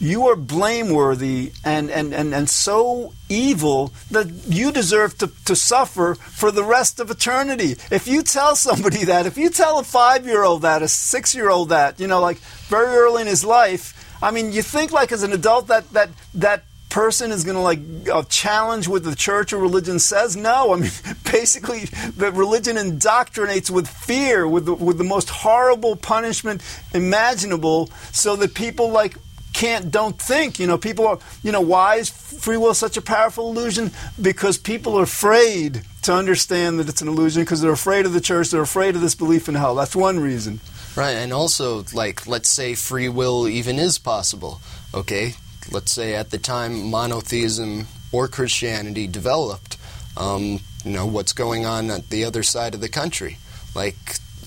you 0.00 0.28
are 0.28 0.36
blameworthy 0.36 1.52
and, 1.64 1.90
and, 1.90 2.14
and, 2.14 2.32
and 2.32 2.48
so 2.48 3.12
evil 3.28 3.92
that 4.10 4.28
you 4.46 4.70
deserve 4.70 5.18
to, 5.18 5.30
to 5.44 5.56
suffer 5.56 6.14
for 6.14 6.50
the 6.50 6.62
rest 6.62 7.00
of 7.00 7.10
eternity. 7.10 7.74
If 7.90 8.06
you 8.06 8.22
tell 8.22 8.54
somebody 8.54 9.04
that, 9.06 9.26
if 9.26 9.36
you 9.36 9.50
tell 9.50 9.78
a 9.78 9.84
five 9.84 10.24
year 10.24 10.44
old 10.44 10.62
that, 10.62 10.82
a 10.82 10.88
six 10.88 11.34
year 11.34 11.50
old 11.50 11.70
that, 11.70 11.98
you 11.98 12.06
know, 12.06 12.20
like 12.20 12.38
very 12.68 12.96
early 12.96 13.22
in 13.22 13.28
his 13.28 13.44
life, 13.44 13.94
I 14.22 14.30
mean, 14.30 14.52
you 14.52 14.62
think 14.62 14.92
like 14.92 15.12
as 15.12 15.22
an 15.22 15.32
adult 15.32 15.68
that 15.68 15.90
that 15.90 16.10
that 16.34 16.64
person 16.88 17.30
is 17.30 17.44
going 17.44 17.54
to 17.54 17.60
like 17.60 17.80
uh, 18.10 18.22
challenge 18.28 18.88
what 18.88 19.04
the 19.04 19.14
church 19.14 19.52
or 19.52 19.58
religion 19.58 19.98
says? 19.98 20.36
No. 20.36 20.72
I 20.72 20.76
mean, 20.76 20.90
basically, 21.24 21.84
the 22.16 22.32
religion 22.32 22.76
indoctrinates 22.76 23.70
with 23.70 23.88
fear, 23.88 24.48
with 24.48 24.66
the, 24.66 24.74
with 24.74 24.98
the 24.98 25.04
most 25.04 25.28
horrible 25.28 25.96
punishment 25.96 26.62
imaginable, 26.94 27.90
so 28.12 28.36
that 28.36 28.54
people 28.54 28.90
like 28.90 29.16
can't 29.52 29.90
don't 29.90 30.20
think. 30.20 30.58
You 30.58 30.66
know, 30.66 30.78
people 30.78 31.06
are. 31.06 31.18
You 31.42 31.52
know, 31.52 31.60
why 31.60 31.96
is 31.96 32.10
free 32.10 32.56
will 32.56 32.74
such 32.74 32.96
a 32.96 33.02
powerful 33.02 33.50
illusion? 33.50 33.90
Because 34.20 34.58
people 34.58 34.98
are 34.98 35.04
afraid 35.04 35.82
to 36.02 36.12
understand 36.12 36.78
that 36.78 36.88
it's 36.88 37.02
an 37.02 37.08
illusion 37.08 37.42
because 37.42 37.60
they're 37.60 37.72
afraid 37.72 38.06
of 38.06 38.12
the 38.12 38.20
church. 38.20 38.50
They're 38.50 38.62
afraid 38.62 38.94
of 38.94 39.00
this 39.02 39.14
belief 39.14 39.48
in 39.48 39.54
hell. 39.54 39.74
That's 39.74 39.96
one 39.96 40.20
reason. 40.20 40.60
Right, 40.98 41.14
and 41.14 41.32
also, 41.32 41.84
like, 41.94 42.26
let's 42.26 42.48
say 42.48 42.74
free 42.74 43.08
will 43.08 43.46
even 43.46 43.78
is 43.78 43.98
possible. 43.98 44.60
Okay, 44.92 45.34
let's 45.70 45.92
say 45.92 46.16
at 46.16 46.30
the 46.32 46.38
time 46.38 46.90
monotheism 46.90 47.86
or 48.10 48.26
Christianity 48.26 49.06
developed, 49.06 49.76
um, 50.16 50.58
you 50.84 50.90
know, 50.90 51.06
what's 51.06 51.32
going 51.32 51.64
on 51.64 51.88
at 51.92 52.10
the 52.10 52.24
other 52.24 52.42
side 52.42 52.74
of 52.74 52.80
the 52.80 52.88
country. 52.88 53.36
Like, 53.76 53.94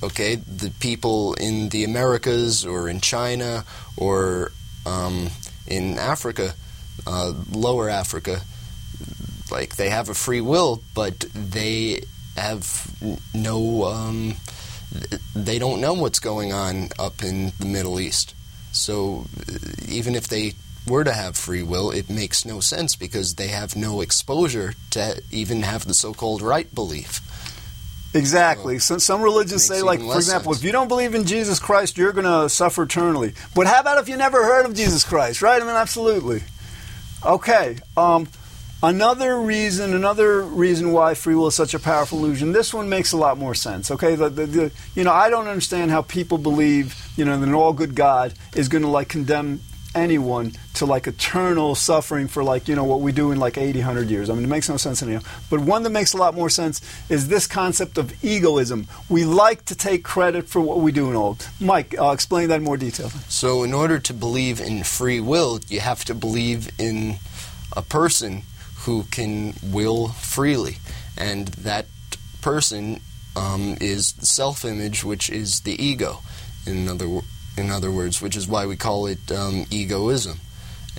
okay, 0.04 0.36
the 0.36 0.72
people 0.82 1.36
in 1.36 1.70
the 1.70 1.86
Americas 1.86 2.66
or 2.66 2.90
in 2.90 3.00
China 3.00 3.64
or 3.96 4.52
um, 4.86 5.30
in 5.68 5.98
Africa, 5.98 6.54
uh, 7.08 7.32
lower 7.50 7.88
Africa, 7.88 8.42
like 9.50 9.78
they 9.78 9.88
have 9.90 10.10
a 10.10 10.14
free 10.14 10.42
will, 10.42 10.84
but 10.96 11.18
they 11.34 12.02
have 12.36 12.94
no, 13.34 13.86
um, 13.86 14.36
they 15.36 15.60
don't 15.60 15.82
know 15.82 15.94
what's 15.94 16.20
going 16.20 16.54
on 16.54 16.90
up 17.00 17.24
in 17.24 17.52
the 17.60 17.66
Middle 17.66 18.00
East. 18.00 18.36
So 18.72 19.26
even 19.88 20.16
if 20.16 20.28
they 20.28 20.54
were 20.88 21.04
to 21.04 21.14
have 21.14 21.38
free 21.38 21.64
will, 21.64 21.92
it 21.92 22.10
makes 22.10 22.46
no 22.46 22.60
sense 22.60 22.96
because 22.96 23.36
they 23.36 23.48
have 23.48 23.76
no 23.76 24.02
exposure 24.02 24.74
to 24.92 25.22
even 25.32 25.62
have 25.62 25.86
the 25.86 25.94
so-called 25.94 26.42
right 26.42 26.74
belief. 26.74 27.22
Exactly. 28.14 28.80
So 28.80 28.98
some 28.98 29.22
religions 29.22 29.64
say, 29.64 29.82
like, 29.82 30.02
for 30.02 30.16
example, 30.16 30.54
sense. 30.54 30.62
if 30.62 30.66
you 30.66 30.72
don't 30.74 30.90
believe 30.90 31.16
in 31.16 31.26
Jesus 31.26 31.60
Christ, 31.60 31.98
you're 31.98 32.12
going 32.12 32.26
to 32.26 32.50
suffer 32.50 32.84
eternally. 32.84 33.34
But 33.56 33.68
how 33.68 33.80
about 33.80 34.00
if 34.00 34.10
you 34.10 34.18
never 34.18 34.44
heard 34.44 34.66
of 34.66 34.76
Jesus 34.76 35.06
Christ, 35.06 35.42
right? 35.42 35.62
I 35.62 35.66
mean, 35.66 35.76
absolutely. 35.76 36.44
Okay. 37.26 37.78
Um, 37.96 38.28
another 38.84 39.40
reason, 39.40 39.94
another 39.94 40.42
reason 40.42 40.92
why 40.92 41.14
free 41.14 41.36
will 41.36 41.48
is 41.48 41.56
such 41.56 41.74
a 41.74 41.80
powerful 41.80 42.20
illusion. 42.20 42.52
This 42.52 42.74
one 42.74 42.90
makes 42.90 43.12
a 43.12 43.18
lot 43.18 43.38
more 43.38 43.56
sense. 43.56 43.92
Okay, 43.92 44.16
the, 44.16 44.30
the, 44.30 44.46
the, 44.46 44.72
you 44.96 45.04
know, 45.04 45.12
I 45.12 45.30
don't 45.30 45.48
understand 45.48 45.92
how 45.92 46.02
people 46.02 46.38
believe, 46.38 46.96
you 47.16 47.26
know, 47.26 47.38
that 47.40 47.48
an 47.48 47.54
all 47.54 47.74
good 47.74 47.96
God 47.96 48.34
is 48.56 48.68
going 48.70 48.84
to 48.84 48.90
like 48.90 49.10
condemn 49.10 49.62
anyone 49.94 50.54
to 50.74 50.86
like 50.86 51.08
eternal 51.08 51.76
suffering 51.76 52.28
for 52.28 52.44
like 52.44 52.68
you 52.68 52.76
know 52.76 52.84
what 52.84 53.02
we 53.02 53.12
do 53.12 53.32
in 53.32 53.40
like 53.40 53.58
80 53.58 53.80
100 53.80 54.10
years. 54.10 54.30
I 54.30 54.34
mean 54.34 54.44
it 54.44 54.48
makes 54.48 54.70
no 54.70 54.78
sense 54.78 55.04
anyhow. 55.04 55.22
But 55.50 55.60
one 55.60 55.84
that 55.84 55.90
makes 55.90 56.14
a 56.14 56.18
lot 56.18 56.34
more 56.34 56.50
sense 56.50 56.82
is 57.10 57.28
this 57.28 57.48
concept 57.48 57.98
of 57.98 58.24
egoism. 58.24 58.88
We 59.10 59.26
like 59.26 59.66
to 59.66 59.76
take 59.76 60.04
credit 60.04 60.48
for 60.48 60.62
what 60.62 60.80
we 60.80 60.92
do 60.92 61.08
and 61.08 61.18
all. 61.18 61.38
Mike 61.60 61.98
i'll 61.98 62.12
explain 62.12 62.50
that 62.50 62.56
in 62.56 62.64
more 62.64 62.78
detail. 62.78 63.10
So 63.28 63.64
in 63.64 63.74
order 63.74 64.00
to 64.00 64.14
believe 64.14 64.62
in 64.62 64.84
free 64.84 65.20
will 65.20 65.60
you 65.68 65.82
have 65.82 66.06
to 66.06 66.16
believe 66.16 66.70
in 66.80 67.18
a 67.76 67.82
person 67.82 68.44
who 68.86 69.04
can 69.12 69.54
will 69.64 70.10
freely 70.10 70.78
and 71.18 71.48
that 71.50 71.86
person 72.42 73.00
um, 73.36 73.78
is 73.80 74.14
self-image 74.20 75.04
which 75.04 75.30
is 75.30 75.62
the 75.62 75.82
ego 75.84 76.20
in 76.66 76.88
other 76.88 77.22
in 77.58 77.70
other 77.70 77.92
words, 77.92 78.22
which 78.22 78.36
is 78.36 78.48
why 78.48 78.66
we 78.66 78.76
call 78.76 79.08
it 79.08 79.32
um, 79.32 79.66
egoism. 79.70 80.40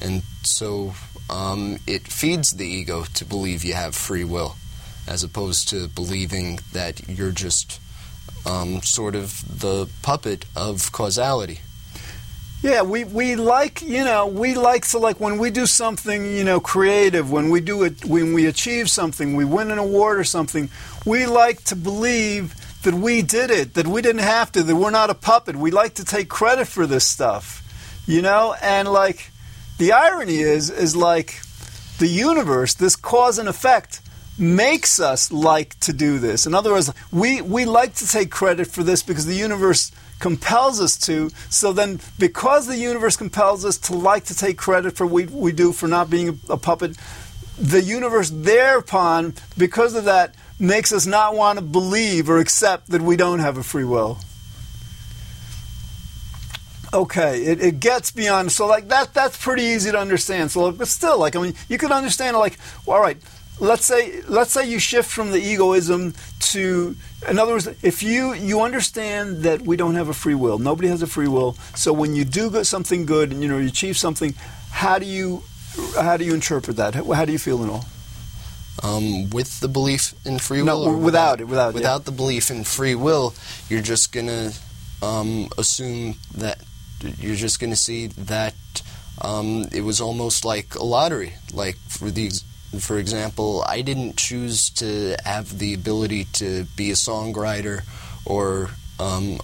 And 0.01 0.23
so 0.43 0.95
um, 1.31 1.79
it 1.87 2.09
feeds 2.09 2.53
the 2.53 2.67
ego 2.67 3.05
to 3.15 3.25
believe 3.25 3.65
you 3.65 3.75
have 3.75 3.95
free 3.95 4.25
will, 4.25 4.57
as 5.07 5.23
opposed 5.23 5.69
to 5.69 5.89
believing 5.89 6.61
that 6.73 7.09
you're 7.09 7.33
just 7.33 7.81
um, 8.47 8.83
sort 8.83 9.15
of 9.15 9.61
the 9.61 9.89
puppet 10.03 10.45
of 10.57 10.93
causality. 10.93 11.61
Yeah, 12.63 12.83
we, 12.83 13.05
we 13.05 13.35
like 13.37 13.83
you 13.83 14.05
know 14.05 14.29
we 14.29 14.55
like 14.55 14.87
to 14.89 14.99
like 14.99 15.19
when 15.19 15.39
we 15.39 15.51
do 15.51 15.67
something 15.67 16.25
you 16.25 16.45
know 16.45 16.61
creative 16.61 17.31
when 17.31 17.51
we 17.51 17.61
do 17.61 17.83
it 17.83 18.05
when 18.05 18.33
we 18.33 18.47
achieve 18.47 18.89
something 18.89 19.35
we 19.35 19.45
win 19.45 19.73
an 19.73 19.79
award 19.79 20.21
or 20.21 20.25
something 20.25 20.71
we 21.05 21.27
like 21.27 21.65
to 21.65 21.75
believe 21.75 22.55
that 22.83 22.95
we 22.95 23.23
did 23.23 23.51
it, 23.51 23.75
that 23.75 23.87
we 23.87 24.03
didn't 24.03 24.23
have 24.23 24.51
to, 24.53 24.63
that 24.63 24.77
we're 24.77 24.91
not 24.91 25.11
a 25.11 25.15
puppet. 25.15 25.57
We 25.57 25.71
like 25.71 25.95
to 25.95 26.05
take 26.05 26.29
credit 26.29 26.67
for 26.67 26.87
this 26.87 27.07
stuff, 27.07 27.63
you 28.07 28.23
know? 28.23 28.55
And 28.61 28.89
like, 28.89 29.31
the 29.79 29.93
irony 29.93 30.39
is, 30.39 30.71
is 30.71 30.95
like, 30.97 31.41
the 31.99 32.09
universe, 32.09 32.75
this 32.75 32.97
cause 32.97 33.39
and 33.39 33.49
effect, 33.49 34.01
makes 34.43 35.01
us 35.01 35.33
like 35.33 35.79
to 35.81 35.93
do 35.93 36.19
this. 36.19 36.47
In 36.47 36.55
other 36.55 36.73
words, 36.73 36.93
we, 37.11 37.41
we 37.41 37.65
like 37.65 37.95
to 37.97 38.09
take 38.09 38.31
credit 38.31 38.67
for 38.67 38.83
this 38.83 39.03
because 39.03 39.27
the 39.27 39.35
universe 39.35 39.93
compels 40.19 40.81
us 40.81 40.97
to. 40.97 41.31
So 41.49 41.73
then, 41.73 42.01
because 42.19 42.67
the 42.67 42.77
universe 42.77 43.17
compels 43.17 43.65
us 43.65 43.79
to 43.79 43.95
like 43.97 44.25
to 44.25 44.37
take 44.37 44.59
credit 44.59 44.97
for 44.97 45.07
what 45.07 45.31
we, 45.31 45.51
we 45.51 45.53
do 45.53 45.73
for 45.73 45.89
not 45.89 46.11
being 46.11 46.29
a, 46.29 46.53
a 46.53 46.57
puppet, 46.57 46.97
the 47.59 47.83
universe 47.83 48.31
thereupon, 48.31 49.35
because 49.57 49.95
of 49.95 50.05
that, 50.05 50.35
makes 50.59 50.93
us 50.93 51.07
not 51.07 51.35
want 51.35 51.59
to 51.59 51.65
believe 51.65 52.31
or 52.31 52.39
accept 52.39 52.89
that 52.91 53.03
we 53.03 53.17
don't 53.17 53.41
have 53.41 53.59
a 53.59 53.63
free 53.63 53.85
will. 53.85 54.19
Okay, 56.95 57.45
it, 57.45 57.61
it 57.61 57.81
gets 57.81 58.11
beyond 58.11 58.53
so 58.53 58.67
like 58.67 58.89
that 58.89 59.15
that's 59.15 59.43
pretty 59.43 59.63
easy 59.63 59.91
to 59.91 59.99
understand. 59.99 60.51
So 60.51 60.71
but 60.73 60.89
still 60.89 61.19
like 61.19 61.35
I 61.35 61.41
mean 61.41 61.55
you 61.69 61.79
can 61.79 61.91
understand 61.91 62.37
like 62.37 62.59
all 62.87 63.01
right, 63.01 63.17
let's 63.61 63.85
say 63.85 64.23
let's 64.29 64.53
say 64.53 64.69
you 64.69 64.79
shift 64.79 65.11
from 65.11 65.31
the 65.31 65.39
egoism 65.39 66.15
to 66.41 66.97
in 67.29 67.39
other 67.39 67.53
words 67.53 67.69
if 67.83 68.03
you 68.03 68.35
you 68.35 68.61
understand 68.61 69.43
that 69.43 69.63
we 69.63 69.77
don't 69.77 69.95
have 69.95 70.09
a 70.09 70.15
free 70.15 70.35
will 70.35 70.59
nobody 70.59 70.89
has 70.89 71.03
a 71.03 71.07
free 71.07 71.29
will 71.29 71.53
so 71.75 71.93
when 71.93 72.15
you 72.15 72.25
do 72.25 72.51
get 72.51 72.67
something 72.67 73.07
good 73.07 73.31
and 73.31 73.43
you 73.43 73.49
know 73.49 73.59
you 73.59 73.69
achieve 73.69 73.97
something 73.97 74.35
how 74.71 74.99
do 74.99 75.07
you 75.07 75.43
how 76.01 76.17
do 76.17 76.25
you 76.25 76.35
interpret 76.35 76.77
that 76.77 76.95
how, 76.95 77.13
how 77.13 77.25
do 77.25 77.33
you 77.33 77.39
feel 77.39 77.63
in 77.63 77.71
all 77.71 77.85
um, 78.83 79.31
with 79.31 79.61
the 79.61 79.69
belief 79.69 80.15
in 80.25 80.39
free 80.39 80.63
will? 80.63 80.87
No, 80.87 80.97
without, 80.97 81.41
it. 81.41 81.45
Without, 81.45 81.75
without 81.75 82.01
yeah. 82.01 82.05
the 82.05 82.13
belief 82.13 82.51
in 82.51 82.65
free 82.65 82.95
will, 82.95 83.35
you're 83.69 83.83
just 83.83 84.13
gonna 84.13 84.53
um, 85.03 85.49
assume 85.59 86.17
that 86.37 86.63
you're 87.19 87.37
just 87.37 87.61
gonna 87.61 87.77
see 87.77 88.07
that 88.07 88.55
um, 89.21 89.67
it 89.73 89.83
was 89.83 90.01
almost 90.01 90.45
like 90.45 90.75
a 90.75 90.85
lottery. 90.85 91.35
Like 91.53 91.77
for 91.89 92.11
these, 92.11 92.45
for 92.81 92.99
example, 92.99 93.65
I 93.67 93.83
didn't 93.83 94.17
choose 94.17 94.71
to 94.71 95.17
have 95.25 95.59
the 95.59 95.75
ability 95.75 96.25
to 96.35 96.65
be 96.77 96.91
a 96.91 96.95
songwriter 96.95 97.83
or 98.25 98.71
um, 98.99 99.39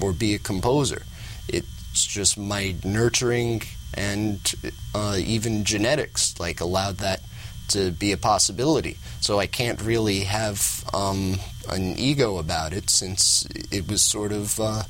or 0.00 0.12
be 0.12 0.34
a 0.34 0.38
composer. 0.38 1.02
It's 1.48 2.06
just 2.06 2.36
my 2.38 2.74
nurturing 2.84 3.62
and 3.94 4.54
uh, 4.94 5.16
even 5.18 5.64
genetics 5.64 6.38
like 6.38 6.60
allowed 6.60 6.98
that 6.98 7.20
to 7.68 7.90
be 7.90 8.12
a 8.12 8.16
possibility. 8.16 8.96
So 9.20 9.38
I 9.38 9.46
can't 9.46 9.80
really 9.82 10.20
have 10.20 10.84
um, 10.92 11.36
an 11.68 11.98
ego 11.98 12.38
about 12.38 12.72
it 12.72 12.90
since 12.90 13.46
it 13.70 13.88
was 13.88 14.02
sort 14.02 14.32
of 14.32 14.58
uh, 14.58 14.82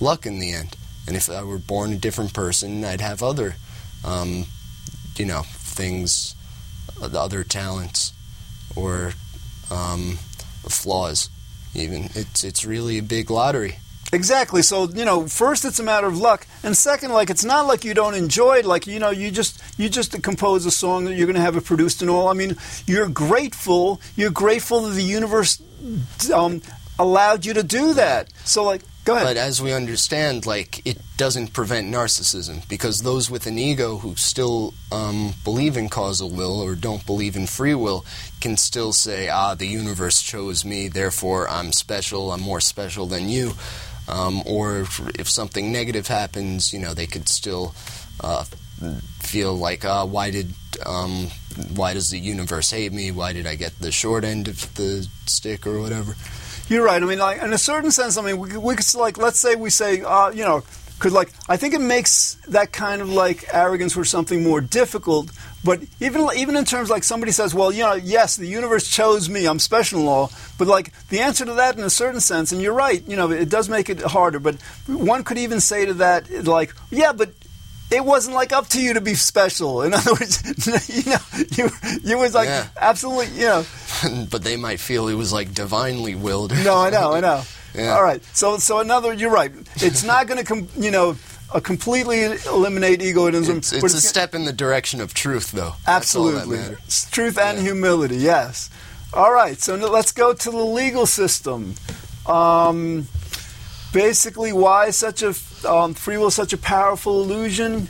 luck 0.00 0.26
in 0.26 0.38
the 0.38 0.52
end. 0.52 0.76
And 1.06 1.16
if 1.16 1.30
I 1.30 1.42
were 1.42 1.58
born 1.58 1.92
a 1.92 1.96
different 1.96 2.34
person, 2.34 2.84
I'd 2.84 3.00
have 3.00 3.22
other, 3.22 3.56
um, 4.04 4.46
you 5.16 5.24
know, 5.24 5.42
things, 5.46 6.34
other 7.02 7.44
talents 7.44 8.12
or 8.74 9.12
um, 9.70 10.18
flaws. 10.68 11.30
Even 11.74 12.04
it's 12.14 12.44
it's 12.44 12.64
really 12.64 12.98
a 12.98 13.02
big 13.02 13.30
lottery. 13.30 13.76
Exactly. 14.12 14.62
So 14.62 14.88
you 14.88 15.04
know, 15.04 15.26
first 15.26 15.64
it's 15.64 15.78
a 15.78 15.82
matter 15.82 16.06
of 16.06 16.16
luck, 16.16 16.46
and 16.62 16.76
second, 16.76 17.12
like 17.12 17.28
it's 17.28 17.44
not 17.44 17.66
like 17.66 17.84
you 17.84 17.92
don't 17.92 18.14
enjoy 18.14 18.58
it. 18.58 18.64
Like 18.64 18.86
you 18.86 18.98
know, 18.98 19.10
you 19.10 19.30
just 19.30 19.62
you 19.78 19.88
just 19.88 20.22
compose 20.22 20.64
a 20.64 20.70
song 20.70 21.04
that 21.04 21.14
you're 21.14 21.26
going 21.26 21.36
to 21.36 21.42
have 21.42 21.56
it 21.56 21.64
produced 21.64 22.02
and 22.02 22.10
all. 22.10 22.28
I 22.28 22.32
mean, 22.32 22.56
you're 22.86 23.08
grateful. 23.08 24.00
You're 24.14 24.30
grateful 24.30 24.82
that 24.82 24.94
the 24.94 25.02
universe 25.02 25.60
um, 26.32 26.62
allowed 26.98 27.44
you 27.44 27.54
to 27.54 27.62
do 27.62 27.94
that. 27.94 28.32
So 28.44 28.64
like, 28.64 28.82
go 29.06 29.14
ahead. 29.14 29.26
But 29.26 29.36
as 29.38 29.62
we 29.62 29.72
understand, 29.72 30.44
like 30.44 30.86
it 30.86 30.98
doesn't 31.16 31.54
prevent 31.54 31.86
narcissism 31.86 32.68
because 32.68 33.00
those 33.00 33.30
with 33.30 33.46
an 33.46 33.58
ego 33.58 33.96
who 33.96 34.14
still 34.16 34.74
um, 34.92 35.32
believe 35.44 35.78
in 35.78 35.88
causal 35.88 36.28
will 36.28 36.60
or 36.60 36.74
don't 36.74 37.06
believe 37.06 37.36
in 37.36 37.46
free 37.46 37.74
will 37.74 38.04
can 38.40 38.58
still 38.58 38.92
say, 38.92 39.28
"Ah, 39.30 39.54
the 39.54 39.66
universe 39.66 40.20
chose 40.20 40.64
me, 40.64 40.88
therefore 40.88 41.48
I'm 41.48 41.72
special. 41.72 42.32
I'm 42.32 42.42
more 42.42 42.60
special 42.60 43.06
than 43.06 43.30
you." 43.30 43.54
Um, 44.08 44.42
or 44.46 44.86
if 45.18 45.28
something 45.28 45.72
negative 45.72 46.06
happens, 46.06 46.72
you 46.72 46.78
know, 46.78 46.94
they 46.94 47.06
could 47.06 47.28
still 47.28 47.74
uh, 48.20 48.44
feel 49.20 49.56
like, 49.56 49.84
uh, 49.84 50.06
why 50.06 50.30
did 50.30 50.52
um, 50.84 51.28
why 51.74 51.94
does 51.94 52.10
the 52.10 52.18
universe 52.18 52.70
hate 52.70 52.92
me? 52.92 53.10
Why 53.10 53.32
did 53.32 53.46
I 53.46 53.54
get 53.54 53.78
the 53.78 53.90
short 53.90 54.24
end 54.24 54.48
of 54.48 54.74
the 54.74 55.08
stick 55.26 55.66
or 55.66 55.80
whatever? 55.80 56.14
You're 56.68 56.84
right. 56.84 57.00
I 57.00 57.06
mean, 57.06 57.18
like 57.18 57.40
in 57.42 57.52
a 57.52 57.58
certain 57.58 57.90
sense, 57.90 58.16
I 58.16 58.22
mean, 58.22 58.38
we, 58.38 58.56
we 58.56 58.74
could 58.74 58.94
like 58.94 59.18
let's 59.18 59.38
say 59.38 59.54
we 59.54 59.70
say, 59.70 60.02
uh, 60.02 60.30
you 60.30 60.42
know, 60.42 60.64
could 60.98 61.12
like 61.12 61.30
I 61.48 61.56
think 61.56 61.74
it 61.74 61.80
makes 61.80 62.34
that 62.48 62.72
kind 62.72 63.00
of 63.00 63.08
like 63.08 63.44
arrogance 63.52 63.92
for 63.92 64.04
something 64.04 64.42
more 64.42 64.60
difficult. 64.60 65.30
But 65.64 65.80
even 66.00 66.28
even 66.36 66.56
in 66.56 66.64
terms 66.64 66.90
like 66.90 67.04
somebody 67.04 67.32
says, 67.32 67.54
well, 67.54 67.70
you 67.70 67.82
know, 67.82 67.94
yes, 67.94 68.36
the 68.36 68.46
universe 68.46 68.88
chose 68.88 69.28
me. 69.28 69.46
I'm 69.46 69.58
special 69.58 70.00
in 70.00 70.06
law. 70.06 70.28
But 70.58 70.66
like 70.66 70.92
the 71.08 71.20
answer 71.20 71.44
to 71.44 71.54
that, 71.54 71.76
in 71.76 71.84
a 71.84 71.90
certain 71.90 72.20
sense, 72.20 72.50
and 72.50 72.60
you're 72.60 72.74
right. 72.74 73.02
You 73.06 73.16
know, 73.16 73.30
it 73.30 73.48
does 73.48 73.68
make 73.68 73.88
it 73.88 74.00
harder. 74.00 74.40
But 74.40 74.56
one 74.86 75.22
could 75.22 75.38
even 75.38 75.60
say 75.60 75.86
to 75.86 75.94
that, 75.94 76.46
like, 76.46 76.74
yeah, 76.90 77.12
but 77.12 77.30
it 77.90 78.04
wasn't 78.04 78.34
like 78.34 78.52
up 78.52 78.68
to 78.68 78.80
you 78.80 78.94
to 78.94 79.00
be 79.00 79.14
special. 79.14 79.82
In 79.82 79.94
other 79.98 80.12
words, 80.12 80.42
you 80.88 81.12
know, 81.12 81.18
you 81.56 81.70
you 82.02 82.18
was 82.18 82.34
like 82.34 82.48
Yeah. 82.48 82.66
absolutely, 82.80 83.28
you 83.38 83.46
know. 83.46 83.64
but 84.30 84.42
they 84.44 84.56
might 84.56 84.80
feel 84.80 85.08
it 85.08 85.14
was 85.14 85.32
like 85.32 85.52
divinely 85.54 86.14
willed. 86.14 86.52
No, 86.64 86.76
I 86.76 86.90
know, 86.90 87.12
I 87.12 87.20
know. 87.20 87.42
Yeah. 87.74 87.94
All 87.94 88.02
right. 88.02 88.24
So, 88.32 88.56
so 88.56 88.78
another, 88.78 89.12
you're 89.12 89.30
right. 89.30 89.52
It's 89.74 90.02
not 90.02 90.26
going 90.26 90.38
to, 90.38 90.46
com- 90.46 90.68
you 90.78 90.90
know, 90.90 91.14
uh, 91.52 91.60
completely 91.60 92.22
eliminate 92.46 93.02
egoism. 93.02 93.58
It's, 93.58 93.70
it's 93.70 93.92
a 93.92 94.00
step 94.00 94.34
in 94.34 94.46
the 94.46 94.52
direction 94.54 94.98
of 95.02 95.12
truth, 95.12 95.52
though. 95.52 95.74
Absolutely. 95.86 96.40
all 96.56 96.62
that 96.62 96.70
matters. 96.70 96.78
It's 96.86 97.10
truth 97.10 97.36
and 97.36 97.58
Yeah. 97.58 97.64
humility, 97.64 98.16
yes. 98.16 98.70
All 99.12 99.30
right, 99.30 99.60
so 99.60 99.74
let's 99.76 100.10
go 100.12 100.32
to 100.32 100.50
the 100.50 100.56
legal 100.56 101.04
system. 101.04 101.74
Um, 102.24 103.08
basically, 103.92 104.54
why 104.54 104.88
such 104.88 105.22
a 105.22 105.34
um, 105.64 105.94
free 105.94 106.16
will 106.16 106.28
is 106.28 106.34
such 106.34 106.52
a 106.52 106.58
powerful 106.58 107.22
illusion? 107.22 107.88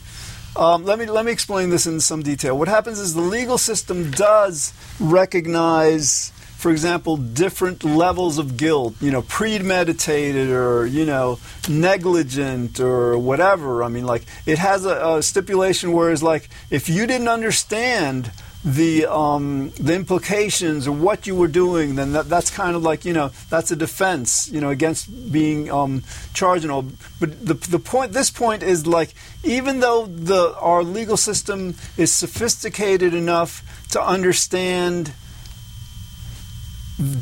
Um, 0.57 0.85
let 0.85 0.99
me 0.99 1.07
let 1.07 1.25
me 1.25 1.33
explain 1.33 1.71
this 1.71 1.87
in 1.87 2.01
some 2.01 2.23
detail. 2.23 2.59
What 2.59 2.69
happens 2.69 2.99
is 2.99 3.15
the 3.15 3.21
legal 3.21 3.59
system 3.59 4.11
does 4.11 4.73
recognize, 4.99 6.33
for 6.57 6.71
example, 6.71 7.19
different 7.19 7.85
levels 7.85 8.39
of 8.39 8.57
guilt. 8.57 8.95
You 9.01 9.11
know, 9.11 9.21
premeditated 9.23 10.49
or 10.49 10.87
you 10.87 11.05
know 11.05 11.39
negligent 11.69 12.81
or 12.81 13.19
whatever. 13.19 13.85
I 13.85 13.89
mean, 13.89 14.07
like 14.07 14.25
it 14.47 14.59
has 14.59 14.87
a, 14.87 15.17
a 15.17 15.23
stipulation 15.23 15.93
where 15.93 16.11
it's 16.11 16.23
like 16.23 16.49
if 16.71 16.89
you 16.89 17.07
didn't 17.07 17.29
understand 17.29 18.33
the 18.67 19.07
um, 19.07 19.71
the 19.79 19.95
implications 19.95 20.89
of 20.89 21.01
what 21.01 21.25
you 21.25 21.37
were 21.37 21.47
doing, 21.47 21.95
then 21.95 22.13
that, 22.13 22.29
that's 22.29 22.51
kind 22.51 22.75
of 22.75 22.83
like 22.83 23.05
you 23.05 23.13
know 23.13 23.31
that's 23.49 23.71
a 23.71 23.77
defense 23.77 24.51
you 24.51 24.61
know 24.61 24.71
against 24.71 25.31
being 25.31 25.71
um, 25.71 26.03
charged 26.35 26.65
and 26.65 26.73
all. 26.73 26.85
But 27.21 27.47
the 27.47 27.55
the 27.55 27.79
point 27.79 28.13
this 28.13 28.29
point 28.29 28.65
is 28.65 28.85
like 28.85 29.15
even 29.45 29.79
though 29.79 30.07
the 30.07 30.57
our 30.59 30.83
legal 30.83 31.17
system 31.17 31.77
is 31.97 32.13
sophisticated 32.13 33.15
enough 33.15 33.63
to 33.93 34.03
understand 34.03 35.13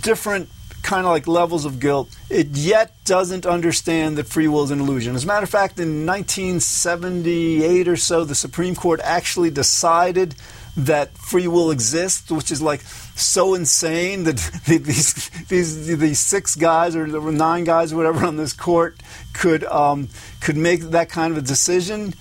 different 0.01 0.49
kind 0.85 1.07
of 1.07 1.11
like 1.11 1.27
levels 1.27 1.65
of 1.65 1.81
guilt, 1.81 2.15
it 2.31 2.49
yet 2.49 2.93
doesn't 3.05 3.47
understand 3.47 4.19
that 4.19 4.29
free 4.29 4.47
will 4.47 4.63
is 4.63 4.71
an 4.71 4.81
illusion. 4.81 5.17
As 5.17 5.25
a 5.25 5.27
matter 5.27 5.43
of 5.43 5.51
fact, 5.51 5.81
in 5.81 6.07
1978 6.07 7.89
or 7.89 7.97
so, 7.97 8.25
the 8.25 8.35
Supreme 8.35 8.77
Court 8.77 9.01
actually 9.03 9.51
decided 9.51 10.37
that 10.77 11.17
free 11.17 11.49
will 11.49 11.71
exists, 11.71 12.31
which 12.31 12.51
is 12.51 12.61
like 12.61 12.83
so 13.17 13.55
insane 13.55 14.25
that 14.25 14.37
these 14.67 15.31
these 15.49 15.97
these 15.99 16.19
six 16.19 16.55
guys 16.55 16.97
or 16.97 17.07
nine 17.07 17.65
guys 17.65 17.93
or 17.93 17.97
whatever 17.97 18.27
on 18.27 18.37
this 18.37 18.53
court 18.53 19.01
could 19.33 19.65
um, 19.65 20.09
could 20.41 20.57
make 20.57 20.81
that 20.81 21.09
kind 21.09 21.33
of 21.33 21.39
a 21.39 21.47
decision. 21.47 22.15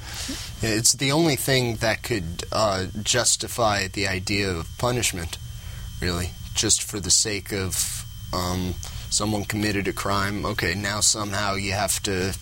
It's 0.61 0.93
the 0.93 1.11
only 1.11 1.35
thing 1.35 1.75
that 1.77 2.03
could 2.03 2.45
uh, 2.51 2.85
justify 3.01 3.87
the 3.87 4.07
idea 4.07 4.49
of 4.49 4.69
punishment, 4.77 5.37
really, 5.99 6.29
just 6.53 6.81
for 6.81 7.01
the 7.01 7.11
sake 7.11 7.51
of 7.51 8.02
um, 8.33 8.73
someone 9.09 9.45
committed 9.45 9.87
a 9.87 9.93
crime. 9.93 10.45
Okay, 10.45 10.73
now 10.75 10.99
somehow 10.99 11.55
you 11.55 11.71
have 11.71 12.01
to 12.03 12.35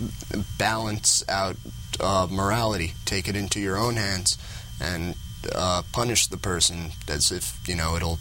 balance 0.58 1.28
out 1.30 1.58
uh, 2.00 2.28
morality, 2.32 2.94
take 3.06 3.28
it 3.28 3.36
into 3.36 3.60
your 3.60 3.78
own 3.78 3.96
hands, 3.96 4.38
and 4.82 5.16
uh, 5.54 5.82
punish 5.92 6.28
the 6.28 6.38
person 6.38 6.92
as 7.08 7.32
if 7.32 7.60
you 7.68 7.76
know 7.76 7.96
it'll 7.96 8.20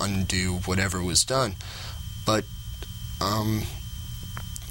undo 0.00 0.58
whatever 0.66 1.02
was 1.02 1.24
done. 1.24 1.56
But 2.26 2.44
um, 3.20 3.62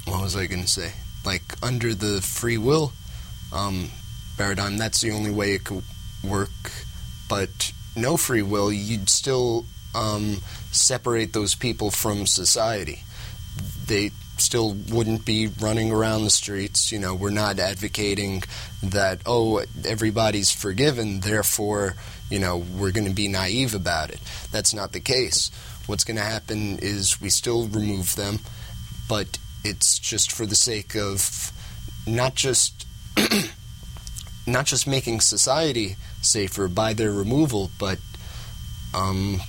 what 0.05 0.21
was 0.21 0.35
I 0.35 0.45
going 0.45 0.61
to 0.61 0.69
say? 0.69 0.93
Like 1.25 1.41
under 1.63 1.93
the 1.93 2.21
free 2.21 2.57
will 2.57 2.93
um, 3.51 3.89
paradigm, 4.37 4.77
that's 4.77 5.01
the 5.01 5.11
only 5.11 5.31
way 5.31 5.53
it 5.53 5.63
could 5.63 5.83
work. 6.23 6.49
But 7.27 7.71
no 7.95 8.17
free 8.17 8.43
will, 8.43 8.71
you'd 8.71 9.09
still 9.09 9.65
um, 9.95 10.41
separate 10.71 11.33
those 11.33 11.55
people 11.55 11.89
from 11.89 12.25
society. 12.25 13.03
They 13.87 14.11
still 14.37 14.75
wouldn't 14.89 15.25
be 15.25 15.47
running 15.59 15.91
around 15.91 16.23
the 16.23 16.29
streets. 16.29 16.91
You 16.91 16.99
know, 16.99 17.15
we're 17.15 17.29
not 17.29 17.59
advocating 17.59 18.43
that, 18.83 19.21
oh, 19.25 19.63
everybody's 19.85 20.51
forgiven, 20.51 21.21
therefore, 21.21 21.95
you 22.29 22.39
know, 22.39 22.57
we're 22.57 22.91
going 22.91 23.07
to 23.07 23.13
be 23.13 23.27
naive 23.27 23.73
about 23.73 24.09
it. 24.09 24.19
That's 24.51 24.73
not 24.73 24.91
the 24.91 24.99
case. 24.99 25.51
What's 25.87 26.03
going 26.03 26.17
to 26.17 26.23
happen 26.23 26.79
is 26.79 27.21
we 27.21 27.29
still 27.29 27.67
remove 27.67 28.15
them, 28.15 28.39
but 29.07 29.37
it's 29.63 29.99
just 29.99 30.31
for 30.31 30.45
the 30.45 30.55
sake 30.55 30.95
of 30.95 31.51
not 32.07 32.35
just 32.35 32.85
not 34.47 34.65
just 34.65 34.87
making 34.87 35.21
society 35.21 35.95
safer 36.21 36.67
by 36.67 36.93
their 36.93 37.11
removal, 37.11 37.71
but 37.79 37.99
um, 38.93 39.41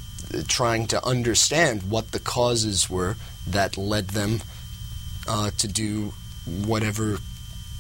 trying 0.49 0.87
to 0.89 1.05
understand 1.05 1.91
what 1.91 2.13
the 2.13 2.19
causes 2.19 2.91
were 2.91 3.17
that 3.47 3.77
led 3.77 4.09
them 4.09 4.41
uh, 5.29 5.51
to 5.59 5.69
do 5.69 6.13
whatever 6.65 7.19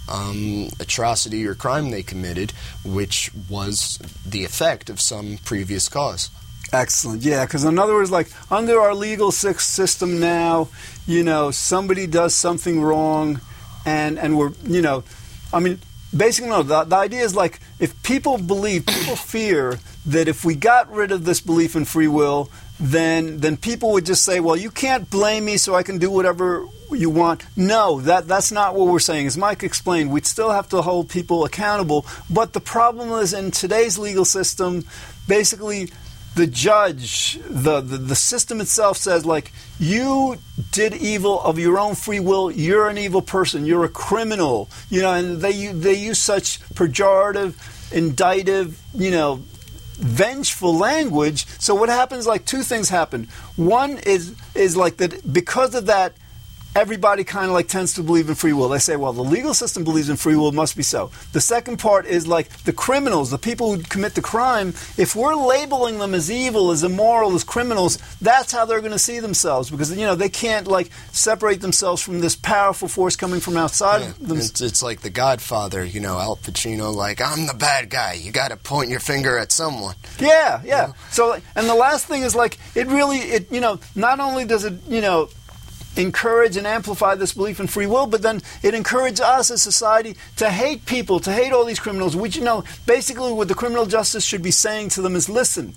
um, 0.08 0.68
atrocity 0.80 1.46
or 1.46 1.54
crime 1.54 1.90
they 1.90 2.02
committed, 2.02 2.52
which 2.84 3.30
was 3.48 3.98
the 4.24 4.44
effect 4.44 4.90
of 4.90 5.00
some 5.00 5.38
previous 5.44 5.88
cause. 5.88 6.30
Excellent. 6.72 7.22
Yeah, 7.22 7.44
because 7.44 7.64
in 7.64 7.78
other 7.78 7.94
words, 7.94 8.10
like 8.10 8.28
under 8.50 8.80
our 8.80 8.94
legal 8.94 9.30
sy- 9.30 9.52
system 9.52 10.18
now, 10.18 10.68
you 11.06 11.22
know, 11.22 11.50
somebody 11.50 12.06
does 12.06 12.34
something 12.34 12.82
wrong, 12.82 13.40
and 13.84 14.18
and 14.18 14.36
we're 14.36 14.52
you 14.64 14.82
know, 14.82 15.04
I 15.52 15.60
mean, 15.60 15.78
basically, 16.14 16.50
no. 16.50 16.62
The, 16.62 16.84
the 16.84 16.96
idea 16.96 17.22
is 17.22 17.34
like 17.34 17.60
if 17.78 18.02
people 18.02 18.38
believe, 18.38 18.86
people 18.86 19.16
fear 19.34 19.78
that 20.06 20.28
if 20.28 20.44
we 20.44 20.54
got 20.54 20.92
rid 20.92 21.12
of 21.12 21.24
this 21.24 21.40
belief 21.40 21.76
in 21.76 21.84
free 21.84 22.08
will, 22.08 22.50
then 22.78 23.38
then 23.38 23.56
people 23.56 23.92
would 23.92 24.04
just 24.04 24.24
say, 24.24 24.40
well, 24.40 24.56
you 24.56 24.70
can't 24.70 25.08
blame 25.10 25.44
me, 25.44 25.56
so 25.56 25.74
I 25.74 25.82
can 25.82 25.98
do 25.98 26.10
whatever 26.10 26.66
you 26.90 27.10
want. 27.10 27.44
No, 27.56 28.00
that 28.02 28.28
that's 28.28 28.52
not 28.52 28.74
what 28.74 28.88
we're 28.88 28.98
saying. 28.98 29.26
As 29.26 29.36
Mike 29.36 29.62
explained, 29.62 30.10
we'd 30.12 30.26
still 30.26 30.50
have 30.50 30.68
to 30.70 30.82
hold 30.82 31.08
people 31.08 31.44
accountable. 31.44 32.06
But 32.28 32.52
the 32.52 32.60
problem 32.60 33.10
is 33.12 33.32
in 33.32 33.50
today's 33.50 33.98
legal 33.98 34.24
system, 34.24 34.84
basically 35.26 35.90
the 36.36 36.46
judge, 36.46 37.40
the, 37.48 37.80
the, 37.80 37.96
the 37.96 38.14
system 38.14 38.60
itself 38.60 38.98
says, 38.98 39.24
like, 39.24 39.52
you 39.80 40.36
did 40.70 40.94
evil 40.94 41.40
of 41.40 41.58
your 41.58 41.78
own 41.78 41.94
free 41.94 42.20
will. 42.20 42.50
You're 42.50 42.88
an 42.88 42.98
evil 42.98 43.22
person. 43.22 43.64
You're 43.64 43.86
a 43.86 43.88
criminal. 43.88 44.68
You 44.90 45.00
know, 45.00 45.14
and 45.14 45.40
they 45.40 45.68
they 45.68 45.94
use 45.94 46.20
such 46.20 46.60
pejorative, 46.74 47.54
indictive, 47.90 48.74
you 48.94 49.10
know, 49.10 49.40
vengeful 49.94 50.76
language. 50.76 51.46
So 51.58 51.74
what 51.74 51.88
happens? 51.88 52.26
Like 52.26 52.44
two 52.44 52.62
things 52.62 52.90
happen. 52.90 53.28
One 53.56 53.98
is 53.98 54.34
is 54.54 54.76
like 54.76 54.98
that 54.98 55.32
because 55.32 55.74
of 55.74 55.86
that. 55.86 56.12
Everybody 56.76 57.24
kind 57.24 57.46
of 57.46 57.52
like 57.52 57.68
tends 57.68 57.94
to 57.94 58.02
believe 58.02 58.28
in 58.28 58.34
free 58.34 58.52
will. 58.52 58.68
They 58.68 58.78
say, 58.78 58.96
well, 58.96 59.14
the 59.14 59.22
legal 59.24 59.54
system 59.54 59.82
believes 59.82 60.10
in 60.10 60.16
free 60.16 60.36
will, 60.36 60.48
it 60.48 60.54
must 60.54 60.76
be 60.76 60.82
so. 60.82 61.10
The 61.32 61.40
second 61.40 61.78
part 61.78 62.04
is 62.04 62.26
like 62.26 62.48
the 62.64 62.72
criminals, 62.72 63.30
the 63.30 63.38
people 63.38 63.74
who 63.74 63.82
commit 63.82 64.14
the 64.14 64.20
crime, 64.20 64.74
if 64.98 65.16
we're 65.16 65.34
labeling 65.34 65.98
them 65.98 66.12
as 66.14 66.30
evil, 66.30 66.70
as 66.70 66.84
immoral, 66.84 67.34
as 67.34 67.44
criminals, 67.44 67.96
that's 68.20 68.52
how 68.52 68.66
they're 68.66 68.80
going 68.80 68.92
to 68.92 68.98
see 68.98 69.20
themselves 69.20 69.70
because, 69.70 69.90
you 69.96 70.04
know, 70.04 70.14
they 70.14 70.28
can't 70.28 70.66
like 70.66 70.90
separate 71.12 71.62
themselves 71.62 72.02
from 72.02 72.20
this 72.20 72.36
powerful 72.36 72.88
force 72.88 73.16
coming 73.16 73.40
from 73.40 73.56
outside 73.56 74.02
Yeah, 74.02 74.08
of 74.10 74.28
them. 74.28 74.36
it's, 74.36 74.60
it's 74.60 74.82
like 74.82 75.00
The 75.00 75.10
Godfather, 75.10 75.82
you 75.82 76.00
know, 76.00 76.18
Al 76.18 76.36
Pacino, 76.36 76.94
like, 76.94 77.22
I'm 77.22 77.46
the 77.46 77.54
bad 77.54 77.88
guy. 77.88 78.12
You 78.14 78.32
got 78.32 78.48
to 78.48 78.56
point 78.58 78.90
your 78.90 79.00
finger 79.00 79.38
at 79.38 79.50
someone. 79.50 79.94
Yeah, 80.18 80.60
yeah. 80.64 80.92
So, 81.10 81.40
and 81.54 81.66
the 81.68 81.74
last 81.74 82.06
thing 82.06 82.22
is 82.22 82.34
like 82.34 82.58
it 82.74 82.86
really, 82.88 83.18
it 83.18 83.50
you 83.50 83.60
know, 83.60 83.80
not 83.94 84.20
only 84.20 84.44
does 84.44 84.64
it 84.64 84.74
you 84.88 85.00
know 85.00 85.28
encourage 85.96 86.56
and 86.56 86.66
amplify 86.66 87.14
this 87.14 87.32
belief 87.32 87.60
in 87.60 87.66
free 87.66 87.86
will, 87.86 88.06
but 88.06 88.22
then 88.22 88.42
it 88.62 88.74
encourages 88.74 89.20
us 89.20 89.50
as 89.50 89.62
society 89.62 90.16
to 90.36 90.50
hate 90.50 90.86
people, 90.86 91.20
to 91.20 91.32
hate 91.32 91.52
all 91.52 91.64
these 91.64 91.80
criminals. 91.80 92.14
Which 92.16 92.36
you 92.36 92.42
know, 92.42 92.64
basically, 92.86 93.32
what 93.32 93.48
the 93.48 93.54
criminal 93.54 93.86
justice 93.86 94.24
should 94.24 94.42
be 94.42 94.50
saying 94.50 94.90
to 94.90 95.02
them 95.02 95.16
is, 95.16 95.28
listen. 95.28 95.74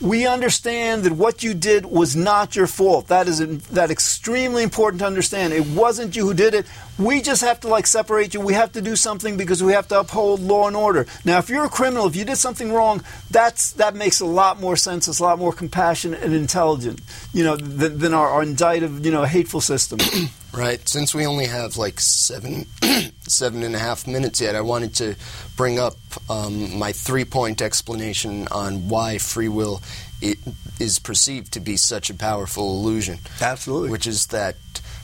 We 0.00 0.26
understand 0.26 1.04
that 1.04 1.12
what 1.12 1.44
you 1.44 1.54
did 1.54 1.86
was 1.86 2.16
not 2.16 2.56
your 2.56 2.66
fault. 2.66 3.06
That 3.06 3.28
is 3.28 3.38
that 3.68 3.92
extremely 3.92 4.64
important 4.64 4.98
to 4.98 5.06
understand. 5.06 5.52
It 5.52 5.64
wasn't 5.64 6.16
you 6.16 6.26
who 6.26 6.34
did 6.34 6.54
it. 6.54 6.66
We 6.98 7.22
just 7.22 7.42
have 7.42 7.60
to 7.60 7.68
like 7.68 7.86
separate 7.86 8.34
you. 8.34 8.40
We 8.40 8.54
have 8.54 8.72
to 8.72 8.82
do 8.82 8.96
something 8.96 9.36
because 9.36 9.62
we 9.62 9.72
have 9.72 9.88
to 9.88 10.00
uphold 10.00 10.40
law 10.40 10.66
and 10.66 10.76
order. 10.76 11.06
Now, 11.24 11.38
if 11.38 11.48
you're 11.48 11.64
a 11.64 11.70
criminal, 11.70 12.06
if 12.06 12.16
you 12.16 12.24
did 12.24 12.36
something 12.36 12.72
wrong, 12.72 13.02
that's 13.30 13.72
that 13.72 13.94
makes 13.94 14.20
a 14.20 14.26
lot 14.26 14.60
more 14.60 14.76
sense. 14.76 15.08
It's 15.08 15.18
a 15.18 15.22
lot 15.22 15.38
more 15.38 15.52
compassionate 15.52 16.22
and 16.22 16.34
intelligent, 16.34 17.00
you 17.32 17.44
know, 17.44 17.56
than, 17.56 17.98
than 17.98 18.14
our, 18.14 18.28
our 18.28 18.44
indictive, 18.44 19.04
you 19.04 19.10
know, 19.10 19.24
hateful 19.24 19.60
system. 19.60 19.98
Right. 20.52 20.86
Since 20.86 21.14
we 21.14 21.24
only 21.24 21.46
have 21.46 21.78
like 21.78 21.98
seven, 21.98 22.66
seven 23.22 23.62
and 23.62 23.74
a 23.74 23.78
half 23.78 24.06
minutes 24.06 24.38
yet, 24.38 24.54
I 24.54 24.60
wanted 24.60 24.94
to 24.96 25.16
bring 25.56 25.78
up 25.78 25.94
um, 26.28 26.78
my 26.78 26.92
three-point 26.92 27.62
explanation 27.62 28.48
on 28.48 28.90
why 28.90 29.16
free 29.16 29.48
will 29.48 29.80
it 30.20 30.38
is 30.78 30.98
perceived 30.98 31.52
to 31.54 31.60
be 31.60 31.78
such 31.78 32.10
a 32.10 32.14
powerful 32.14 32.78
illusion. 32.78 33.18
Absolutely. 33.40 33.90
Which 33.90 34.06
is 34.06 34.26
that, 34.26 34.56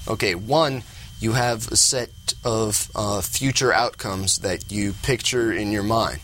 okay, 0.07 0.35
one, 0.35 0.83
you 1.21 1.33
have 1.33 1.71
a 1.71 1.77
set 1.77 2.35
of 2.45 2.91
uh, 2.95 3.21
future 3.21 3.73
outcomes 3.73 4.39
that 4.39 4.71
you 4.71 4.93
picture 5.03 5.53
in 5.53 5.73
your 5.73 5.83
mind. 5.83 6.21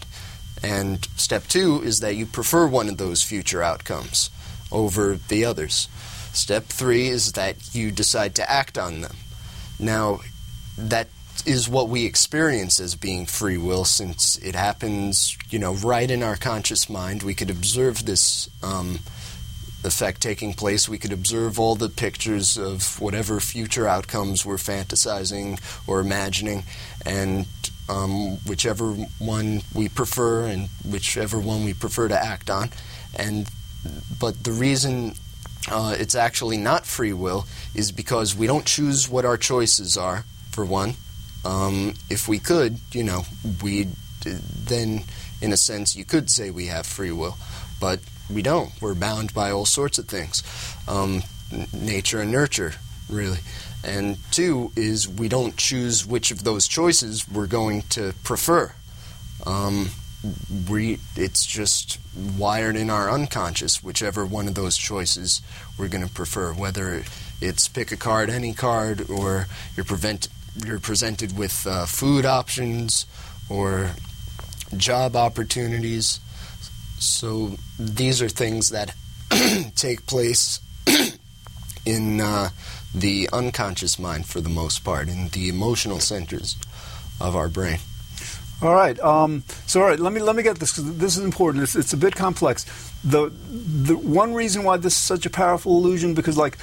And 0.63 1.05
step 1.17 1.47
two 1.49 1.83
is 1.83 2.01
that 2.01 2.17
you 2.17 2.27
prefer 2.27 2.67
one 2.67 2.89
of 2.89 2.97
those 2.97 3.23
future 3.23 3.63
outcomes 3.63 4.31
over 4.73 5.17
the 5.29 5.45
others. 5.45 5.89
Step 6.33 6.65
three 6.65 7.09
is 7.09 7.33
that 7.33 7.75
you 7.75 7.91
decide 7.91 8.35
to 8.37 8.51
act 8.51 8.79
on 8.79 9.01
them. 9.03 9.17
Now, 9.79 10.21
that 10.79 11.09
is 11.47 11.69
what 11.69 11.89
we 11.89 12.07
experience 12.07 12.81
as 12.81 12.95
being 12.95 13.27
free 13.27 13.59
will 13.59 13.85
since 13.85 14.37
it 14.39 14.55
happens, 14.55 15.37
you 15.51 15.59
know, 15.59 15.75
right 15.75 16.11
in 16.11 16.23
our 16.23 16.37
conscious 16.37 16.89
mind. 16.89 17.23
We 17.23 17.35
could 17.35 17.51
observe 17.51 18.07
this 18.07 18.49
um, 18.63 19.01
effect 19.85 20.21
taking 20.21 20.55
place. 20.55 20.89
We 20.89 20.99
could 20.99 21.13
observe 21.13 21.59
all 21.59 21.75
the 21.75 21.89
pictures 21.89 22.57
of 22.57 23.01
whatever 23.01 23.41
future 23.41 23.87
outcomes 23.87 24.45
we're 24.45 24.57
fantasizing 24.57 25.61
or 25.87 26.01
imagining, 26.01 26.65
and 27.05 27.47
um, 27.89 28.39
whichever 28.47 28.93
one 29.19 29.63
we 29.75 29.89
prefer 29.89 30.47
and 30.47 30.69
whichever 30.89 31.39
one 31.39 31.65
we 31.65 31.75
prefer 31.75 32.09
to 32.09 32.25
act 32.25 32.51
on. 32.51 32.71
And 33.17 33.49
but 34.19 34.45
the 34.45 34.53
reason 34.53 35.15
uh, 35.71 35.95
it's 35.99 36.15
actually 36.15 36.57
not 36.57 36.87
free 36.87 37.13
will 37.13 37.47
is 37.75 37.93
because 37.93 38.35
we 38.35 38.47
don't 38.47 38.67
choose 38.67 39.09
what 39.09 39.25
our 39.25 39.37
choices 39.37 39.97
are. 39.97 40.25
For 40.51 40.65
one, 40.65 40.95
um, 41.45 41.95
if 42.09 42.29
we 42.29 42.39
could, 42.39 42.79
you 42.93 43.03
know, 43.03 43.25
we'd 43.63 43.89
then, 44.25 45.03
in 45.43 45.53
a 45.53 45.57
sense, 45.57 45.97
you 45.97 46.05
could 46.05 46.31
say 46.31 46.51
we 46.51 46.67
have 46.67 46.87
free 46.87 47.11
will, 47.13 47.37
but 47.81 48.01
we 48.33 48.43
don't. 48.43 48.71
We're 48.81 48.95
bound 48.95 49.35
by 49.35 49.51
all 49.51 49.67
sorts 49.67 49.99
of 49.99 50.07
things, 50.07 50.43
um, 50.89 51.23
nature 51.73 52.21
and 52.21 52.33
nurture, 52.33 52.75
really. 53.09 53.39
And 53.85 54.17
two 54.31 54.73
is 54.77 55.09
we 55.09 55.29
don't 55.29 55.57
choose 55.57 56.07
which 56.07 56.31
of 56.31 56.45
those 56.45 56.67
choices 56.67 57.29
we're 57.29 57.47
going 57.47 57.83
to 57.91 58.15
prefer. 58.25 58.73
Um, 59.47 59.91
we, 60.71 60.99
it's 61.17 61.45
just 61.45 61.99
wired 62.39 62.77
in 62.77 62.89
our 62.89 63.11
unconscious, 63.11 63.83
whichever 63.83 64.25
one 64.25 64.49
of 64.49 64.55
those 64.55 64.79
choices 64.79 65.43
we're 65.79 65.89
going 65.89 66.07
to 66.07 66.13
prefer, 66.13 66.55
whether 66.55 67.05
it's 67.43 67.69
pick 67.69 67.93
a 67.93 67.97
card, 67.97 68.31
any 68.31 68.55
card, 68.55 69.11
or 69.11 69.49
you're, 69.77 69.85
prevent, 69.85 70.29
you're 70.65 70.81
presented 70.81 71.37
with 71.37 71.67
uh, 71.67 71.85
food 71.85 72.25
options 72.25 73.05
or 73.51 73.91
job 74.77 75.15
opportunities. 75.15 76.21
So 77.05 77.57
these 77.79 78.23
are 78.23 78.29
things 78.29 78.71
that 78.71 78.95
take 79.77 80.07
place 80.07 80.61
in 81.87 82.21
uh, 82.21 82.51
the 82.95 83.29
unconscious 83.33 83.99
mind 83.99 84.27
for 84.27 84.41
the 84.41 84.49
most 84.49 84.85
part, 84.85 85.09
in 85.09 85.29
the 85.29 85.49
emotional 85.49 86.01
centers 86.01 86.57
of 87.21 87.37
our 87.37 87.49
brain. 87.49 87.79
All 88.63 88.75
right. 88.75 88.99
Um, 89.01 89.43
so, 89.67 89.81
all 89.81 89.87
right. 89.87 89.99
Let 89.99 90.13
me 90.13 90.21
let 90.21 90.37
me 90.37 90.43
get 90.43 90.59
this 90.59 90.73
because 90.73 90.97
this 90.97 91.17
is 91.17 91.25
important. 91.25 91.65
It's, 91.65 91.77
it's, 91.77 91.93
a 91.93 91.97
bit 91.97 92.15
complex. 92.15 92.65
The 93.03 93.31
the 93.51 93.97
one 93.97 94.33
reason 94.33 94.63
why 94.65 94.77
this 94.77 94.95
is 94.95 95.03
such 95.03 95.27
a 95.27 95.31
powerful 95.31 95.77
illusion 95.77 96.15
because 96.15 96.37
like 96.37 96.57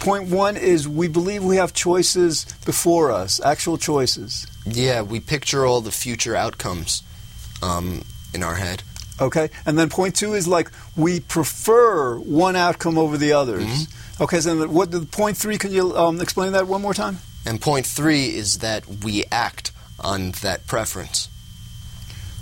point 0.00 0.28
one 0.28 0.56
is 0.56 0.88
we 0.88 1.08
believe 1.08 1.44
we 1.44 1.56
have 1.56 1.72
choices 1.72 2.44
before 2.64 3.10
us, 3.10 3.40
actual 3.40 3.78
choices. 3.78 4.46
Yeah, 4.66 5.02
we 5.02 5.20
picture 5.20 5.64
all 5.64 5.80
the 5.80 5.92
future 5.92 6.36
outcomes 6.36 7.02
um, 7.62 8.04
in 8.34 8.42
our 8.42 8.56
head. 8.56 8.82
Okay, 9.20 9.48
and 9.64 9.78
then 9.78 9.88
point 9.88 10.14
two 10.14 10.34
is 10.34 10.46
like 10.46 10.70
we 10.96 11.20
prefer 11.20 12.18
one 12.18 12.56
outcome 12.56 12.98
over 12.98 13.16
the 13.16 13.32
others. 13.32 13.64
Mm-hmm. 13.64 14.22
Okay, 14.22 14.40
so 14.40 14.66
what 14.68 15.10
point 15.10 15.36
three? 15.36 15.58
Can 15.58 15.72
you 15.72 15.96
um, 15.96 16.20
explain 16.20 16.52
that 16.52 16.66
one 16.66 16.82
more 16.82 16.94
time? 16.94 17.18
And 17.46 17.60
point 17.60 17.86
three 17.86 18.26
is 18.26 18.58
that 18.58 18.86
we 18.86 19.24
act 19.30 19.72
on 19.98 20.32
that 20.42 20.66
preference. 20.66 21.28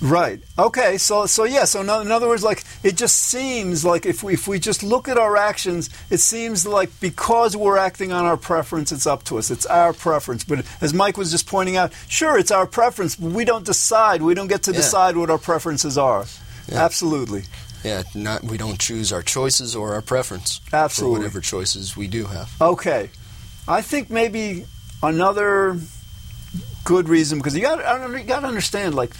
Right. 0.00 0.40
Okay. 0.58 0.98
So 0.98 1.26
so 1.26 1.44
yeah. 1.44 1.64
So 1.64 1.80
in 1.80 1.88
other 1.88 2.28
words, 2.28 2.42
like 2.42 2.64
it 2.82 2.96
just 2.96 3.16
seems 3.16 3.84
like 3.84 4.04
if 4.04 4.22
we 4.22 4.34
if 4.34 4.46
we 4.46 4.58
just 4.58 4.82
look 4.82 5.08
at 5.08 5.16
our 5.16 5.36
actions, 5.36 5.88
it 6.10 6.18
seems 6.18 6.66
like 6.66 6.90
because 7.00 7.56
we're 7.56 7.78
acting 7.78 8.12
on 8.12 8.24
our 8.24 8.36
preference, 8.36 8.92
it's 8.92 9.06
up 9.06 9.22
to 9.24 9.38
us. 9.38 9.50
It's 9.50 9.64
our 9.66 9.92
preference. 9.92 10.44
But 10.44 10.66
as 10.80 10.92
Mike 10.92 11.16
was 11.16 11.30
just 11.30 11.46
pointing 11.46 11.76
out, 11.76 11.92
sure, 12.08 12.38
it's 12.38 12.50
our 12.50 12.66
preference, 12.66 13.16
but 13.16 13.30
we 13.30 13.44
don't 13.44 13.64
decide. 13.64 14.20
We 14.20 14.34
don't 14.34 14.48
get 14.48 14.64
to 14.64 14.72
yeah. 14.72 14.78
decide 14.78 15.16
what 15.16 15.30
our 15.30 15.38
preferences 15.38 15.96
are. 15.96 16.26
Yeah. 16.68 16.84
Absolutely. 16.84 17.44
Yeah. 17.82 18.02
Not 18.14 18.44
we 18.44 18.56
don't 18.56 18.78
choose 18.78 19.12
our 19.12 19.22
choices 19.22 19.76
or 19.76 19.94
our 19.94 20.02
preference. 20.02 20.60
Absolutely. 20.72 21.18
whatever 21.18 21.40
choices 21.40 21.96
we 21.96 22.06
do 22.06 22.26
have. 22.26 22.50
Okay. 22.60 23.10
I 23.66 23.82
think 23.82 24.10
maybe 24.10 24.66
another 25.02 25.78
good 26.84 27.08
reason 27.08 27.38
because 27.38 27.56
you 27.56 27.62
got 27.62 27.78
you 28.10 28.24
got 28.24 28.40
to 28.40 28.46
understand 28.46 28.94
like 28.94 29.14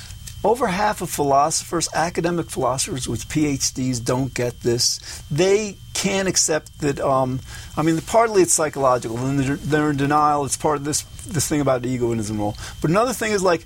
over 0.44 0.66
half 0.66 1.00
of 1.00 1.08
philosophers, 1.08 1.88
academic 1.94 2.50
philosophers 2.50 3.08
with 3.08 3.26
PhDs, 3.28 4.04
don't 4.04 4.34
get 4.34 4.60
this. 4.60 5.22
They 5.30 5.78
can't 5.94 6.28
accept 6.28 6.78
that. 6.80 7.00
Um, 7.00 7.40
I 7.76 7.82
mean, 7.82 8.00
partly 8.02 8.42
it's 8.42 8.52
psychological, 8.52 9.16
and 9.16 9.40
they're, 9.40 9.56
they're, 9.56 9.90
in 9.90 9.96
denial. 9.96 10.44
It's 10.44 10.58
part 10.58 10.76
of 10.76 10.84
this 10.84 11.02
this 11.26 11.48
thing 11.48 11.62
about 11.62 11.80
the 11.82 11.88
egoism 11.88 12.38
role. 12.38 12.56
But 12.82 12.90
another 12.90 13.14
thing 13.14 13.32
is 13.32 13.42
like, 13.42 13.64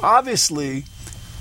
obviously, 0.00 0.84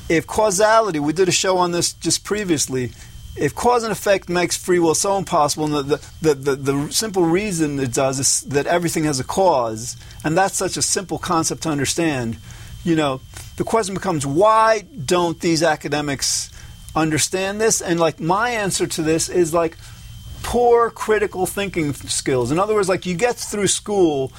if 0.10 0.28
causality, 0.28 1.00
we 1.00 1.14
did 1.14 1.30
a 1.30 1.32
show 1.32 1.58
on 1.58 1.72
this 1.72 1.94
just 1.94 2.24
previously. 2.24 2.92
If 3.36 3.56
cause 3.56 3.84
and 3.84 3.92
effect 3.92 4.28
makes 4.28 4.58
free 4.58 4.80
will 4.80 4.96
so 4.96 5.18
impossible, 5.18 5.66
and 5.66 5.90
the, 5.90 6.10
the, 6.22 6.34
the, 6.34 6.56
the 6.56 6.92
simple 6.92 7.24
reason 7.24 7.80
it 7.80 7.94
does 7.94 8.20
is 8.20 8.42
that 8.42 8.68
everything 8.68 9.06
has 9.06 9.20
a 9.20 9.24
cause, 9.24 9.96
and 10.24 10.38
that's 10.38 10.58
such 10.58 10.76
a 10.76 10.82
simple 10.82 11.18
concept 11.18 11.64
to 11.64 11.70
understand 11.70 12.38
you 12.84 12.96
know, 12.96 13.22
the 13.58 13.64
question 13.64 13.94
becomes 13.94 14.26
why 14.26 14.82
don't 14.82 15.40
these 15.40 15.64
academics 15.64 16.52
understand 16.96 17.62
this? 17.62 17.82
And 17.82 18.00
like 18.00 18.20
my 18.20 18.50
answer 18.50 18.88
to 18.88 19.02
this 19.02 19.30
is 19.30 19.54
like 19.54 19.78
poor 20.44 20.90
critical 20.90 21.46
thinking 21.46 21.94
skills. 21.94 22.52
In 22.52 22.60
other 22.60 22.74
words, 22.74 22.90
like 22.90 23.06
you 23.06 23.16
get 23.16 23.36
through 23.36 23.68
school 23.68 24.32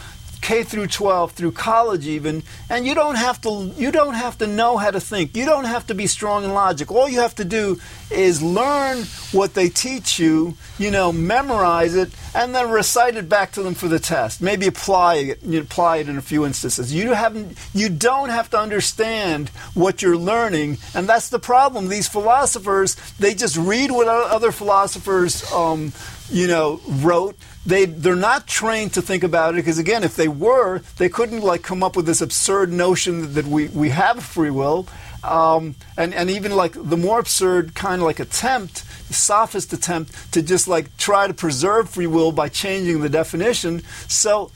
K 0.42 0.64
through 0.64 0.88
12 0.88 1.32
through 1.32 1.52
college 1.52 2.06
even 2.06 2.42
and 2.68 2.84
you 2.84 2.94
don't 2.94 3.14
have 3.14 3.40
to 3.42 3.72
you 3.76 3.92
don't 3.92 4.14
have 4.14 4.36
to 4.38 4.46
know 4.46 4.76
how 4.76 4.90
to 4.90 5.00
think. 5.00 5.36
You 5.36 5.46
don't 5.46 5.64
have 5.64 5.86
to 5.86 5.94
be 5.94 6.06
strong 6.06 6.44
in 6.44 6.52
logic 6.52 6.90
all 6.90 7.08
you 7.08 7.20
have 7.20 7.36
to 7.36 7.44
do 7.44 7.80
is 8.10 8.42
learn 8.42 9.04
what 9.30 9.54
they 9.54 9.68
teach 9.68 10.18
you 10.18 10.54
you 10.78 10.90
know 10.90 11.12
memorize 11.12 11.94
it 11.94 12.10
and 12.34 12.54
then 12.54 12.70
recite 12.70 13.16
it 13.16 13.28
back 13.28 13.52
to 13.52 13.62
them 13.62 13.74
for 13.74 13.88
the 13.88 14.00
test. 14.00 14.42
Maybe 14.42 14.66
apply 14.66 15.14
it 15.14 15.42
you 15.42 15.60
apply 15.60 15.98
it 15.98 16.08
in 16.08 16.18
a 16.18 16.22
few 16.22 16.44
instances. 16.44 16.92
You 16.92 17.12
haven't 17.12 17.56
you 17.72 17.88
don't 17.88 18.30
have 18.30 18.50
to 18.50 18.58
understand 18.58 19.48
what 19.74 20.02
you're 20.02 20.16
learning 20.16 20.78
and 20.94 21.08
that's 21.08 21.28
the 21.28 21.38
problem. 21.38 21.88
These 21.88 22.08
philosophers 22.08 22.96
they 23.18 23.34
just 23.34 23.56
read 23.56 23.92
what 23.92 24.08
other 24.08 24.50
philosophers 24.50 25.50
um, 25.52 25.92
you 26.30 26.48
know 26.48 26.80
wrote 26.88 27.36
they 27.64 27.84
they're 27.84 28.16
not 28.16 28.46
trained 28.46 28.92
to 28.94 29.02
think 29.02 29.22
about 29.22 29.54
it 29.54 29.56
because 29.56 29.78
again 29.78 30.02
if 30.02 30.16
they 30.16 30.28
were 30.28 30.80
they 30.98 31.08
couldn't 31.08 31.42
like 31.42 31.62
come 31.62 31.82
up 31.82 31.96
with 31.96 32.06
this 32.06 32.20
absurd 32.20 32.72
notion 32.72 33.34
that 33.34 33.46
we, 33.46 33.68
we 33.68 33.90
have 33.90 34.22
free 34.22 34.50
will. 34.50 34.86
Um, 35.22 35.76
and 35.96 36.12
and 36.14 36.30
even 36.30 36.56
like 36.56 36.72
the 36.72 36.96
more 36.96 37.20
absurd 37.20 37.76
kind 37.76 38.02
of 38.02 38.06
like 38.06 38.18
attempt 38.18 38.78
sophist 39.14 39.72
attempt 39.72 40.32
to 40.32 40.42
just 40.42 40.66
like 40.66 40.96
try 40.96 41.28
to 41.28 41.34
preserve 41.34 41.90
free 41.90 42.08
will 42.08 42.32
by 42.32 42.48
changing 42.48 43.00
the 43.02 43.08
definition. 43.08 43.82
So 44.08 44.50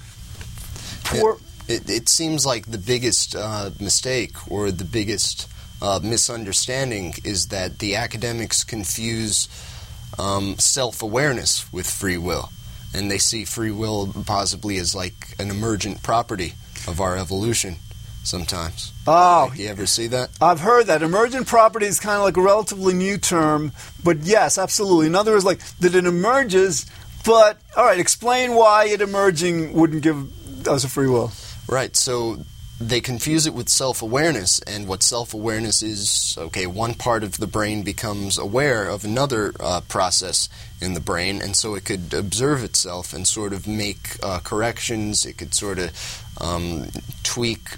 poor 1.04 1.38
it, 1.68 1.88
it, 1.88 2.08
seems 2.08 2.46
like 2.46 2.66
the 2.66 2.78
biggest 2.78 3.36
uh, 3.36 3.70
mistake 3.80 4.50
or 4.50 4.70
the 4.70 4.84
biggest 4.84 5.48
uh, 5.82 6.00
misunderstanding 6.02 7.14
is 7.24 7.48
that 7.48 7.78
the 7.78 7.96
academics 7.96 8.64
confuse 8.64 9.48
um, 10.18 10.56
self-awareness 10.58 11.72
with 11.72 11.88
free 11.88 12.18
will 12.18 12.50
and 12.94 13.10
they 13.10 13.18
see 13.18 13.44
free 13.44 13.70
will 13.70 14.12
possibly 14.26 14.78
as 14.78 14.94
like 14.94 15.34
an 15.38 15.50
emergent 15.50 16.02
property 16.02 16.54
of 16.86 17.00
our 17.00 17.16
evolution 17.16 17.76
sometimes. 18.22 18.92
Oh, 19.06 19.52
you 19.54 19.68
ever 19.68 19.86
see 19.86 20.08
that? 20.08 20.30
I've 20.40 20.60
heard 20.60 20.86
that 20.86 21.02
emergent 21.02 21.46
property 21.46 21.86
is 21.86 22.00
kind 22.00 22.16
of 22.16 22.22
like 22.22 22.36
a 22.36 22.42
relatively 22.42 22.94
new 22.94 23.18
term, 23.18 23.72
but 24.02 24.18
yes, 24.18 24.58
absolutely. 24.58 25.06
In 25.06 25.14
other 25.14 25.32
words, 25.32 25.44
like 25.44 25.60
that 25.78 25.94
it 25.94 26.06
emerges, 26.06 26.86
but 27.24 27.58
all 27.76 27.84
right, 27.84 28.00
explain 28.00 28.54
why 28.54 28.86
it 28.86 29.00
emerging 29.00 29.72
wouldn't 29.72 30.02
give 30.02 30.66
us 30.68 30.84
a 30.84 30.88
free 30.88 31.08
will. 31.08 31.32
Right. 31.68 31.94
So 31.96 32.38
they 32.80 33.00
confuse 33.00 33.46
it 33.46 33.54
with 33.54 33.68
self 33.68 34.02
awareness, 34.02 34.60
and 34.60 34.86
what 34.86 35.02
self 35.02 35.32
awareness 35.32 35.82
is 35.82 36.36
okay, 36.38 36.66
one 36.66 36.94
part 36.94 37.24
of 37.24 37.38
the 37.38 37.46
brain 37.46 37.82
becomes 37.82 38.36
aware 38.36 38.88
of 38.88 39.04
another 39.04 39.54
uh, 39.60 39.80
process 39.88 40.48
in 40.80 40.92
the 40.94 41.00
brain, 41.00 41.40
and 41.40 41.56
so 41.56 41.74
it 41.74 41.84
could 41.84 42.12
observe 42.12 42.62
itself 42.62 43.14
and 43.14 43.26
sort 43.26 43.52
of 43.52 43.66
make 43.66 44.22
uh, 44.22 44.40
corrections. 44.40 45.24
It 45.24 45.38
could 45.38 45.54
sort 45.54 45.78
of 45.78 46.24
um, 46.40 46.88
tweak 47.22 47.68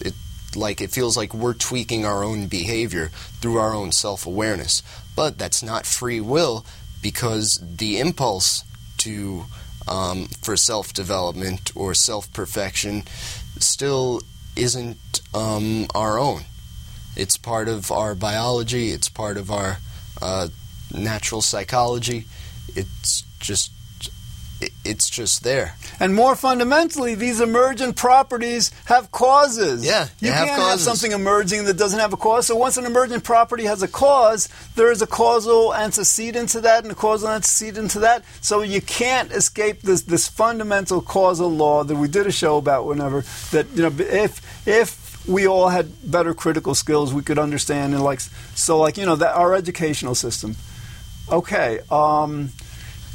it. 0.00 0.14
Like 0.56 0.80
it 0.80 0.90
feels 0.90 1.16
like 1.16 1.34
we're 1.34 1.52
tweaking 1.54 2.06
our 2.06 2.24
own 2.24 2.46
behavior 2.46 3.08
through 3.40 3.58
our 3.58 3.74
own 3.74 3.92
self 3.92 4.24
awareness. 4.24 4.82
But 5.14 5.36
that's 5.36 5.62
not 5.62 5.84
free 5.84 6.20
will 6.20 6.64
because 7.02 7.60
the 7.62 7.98
impulse 7.98 8.64
to 8.98 9.44
um, 9.88 10.26
for 10.40 10.56
self 10.56 10.92
development 10.92 11.72
or 11.74 11.94
self 11.94 12.32
perfection 12.32 13.04
still 13.62 14.22
isn't 14.56 15.20
um, 15.34 15.86
our 15.94 16.18
own. 16.18 16.42
It's 17.16 17.36
part 17.36 17.68
of 17.68 17.90
our 17.90 18.14
biology, 18.14 18.90
it's 18.90 19.08
part 19.08 19.36
of 19.36 19.50
our 19.50 19.78
uh, 20.20 20.48
natural 20.92 21.42
psychology. 21.42 22.26
It's 22.74 23.24
just 23.40 23.72
it's 24.88 25.10
just 25.10 25.44
there. 25.44 25.74
And 26.00 26.14
more 26.14 26.34
fundamentally, 26.34 27.14
these 27.14 27.40
emergent 27.40 27.96
properties 27.96 28.70
have 28.86 29.12
causes. 29.12 29.84
Yeah, 29.84 30.08
you 30.20 30.32
have 30.32 30.46
can't 30.46 30.60
causes. 30.60 30.86
have 30.86 30.96
something 30.96 31.12
emerging 31.12 31.64
that 31.64 31.76
doesn't 31.76 32.00
have 32.00 32.12
a 32.12 32.16
cause. 32.16 32.46
So 32.46 32.56
once 32.56 32.76
an 32.78 32.86
emergent 32.86 33.22
property 33.22 33.64
has 33.64 33.82
a 33.82 33.88
cause, 33.88 34.48
there 34.74 34.90
is 34.90 35.02
a 35.02 35.06
causal 35.06 35.74
antecedent 35.74 36.48
to 36.50 36.62
that 36.62 36.84
and 36.84 36.92
a 36.92 36.94
causal 36.94 37.28
antecedent 37.28 37.90
to 37.92 37.98
that. 38.00 38.24
So 38.40 38.62
you 38.62 38.80
can't 38.80 39.30
escape 39.32 39.82
this 39.82 40.02
this 40.02 40.26
fundamental 40.26 41.02
causal 41.02 41.50
law 41.50 41.84
that 41.84 41.96
we 41.96 42.08
did 42.08 42.26
a 42.26 42.32
show 42.32 42.56
about. 42.56 42.86
Whenever 42.86 43.24
that 43.50 43.66
you 43.74 43.82
know 43.82 43.92
if 43.98 44.66
if 44.66 45.26
we 45.28 45.46
all 45.46 45.68
had 45.68 45.90
better 46.10 46.32
critical 46.32 46.74
skills, 46.74 47.12
we 47.12 47.22
could 47.22 47.38
understand 47.38 47.92
and 47.92 48.02
like 48.02 48.20
so 48.54 48.78
like 48.78 48.96
you 48.96 49.04
know 49.04 49.16
that 49.16 49.34
our 49.34 49.54
educational 49.54 50.14
system. 50.14 50.56
Okay. 51.30 51.80
Um, 51.90 52.50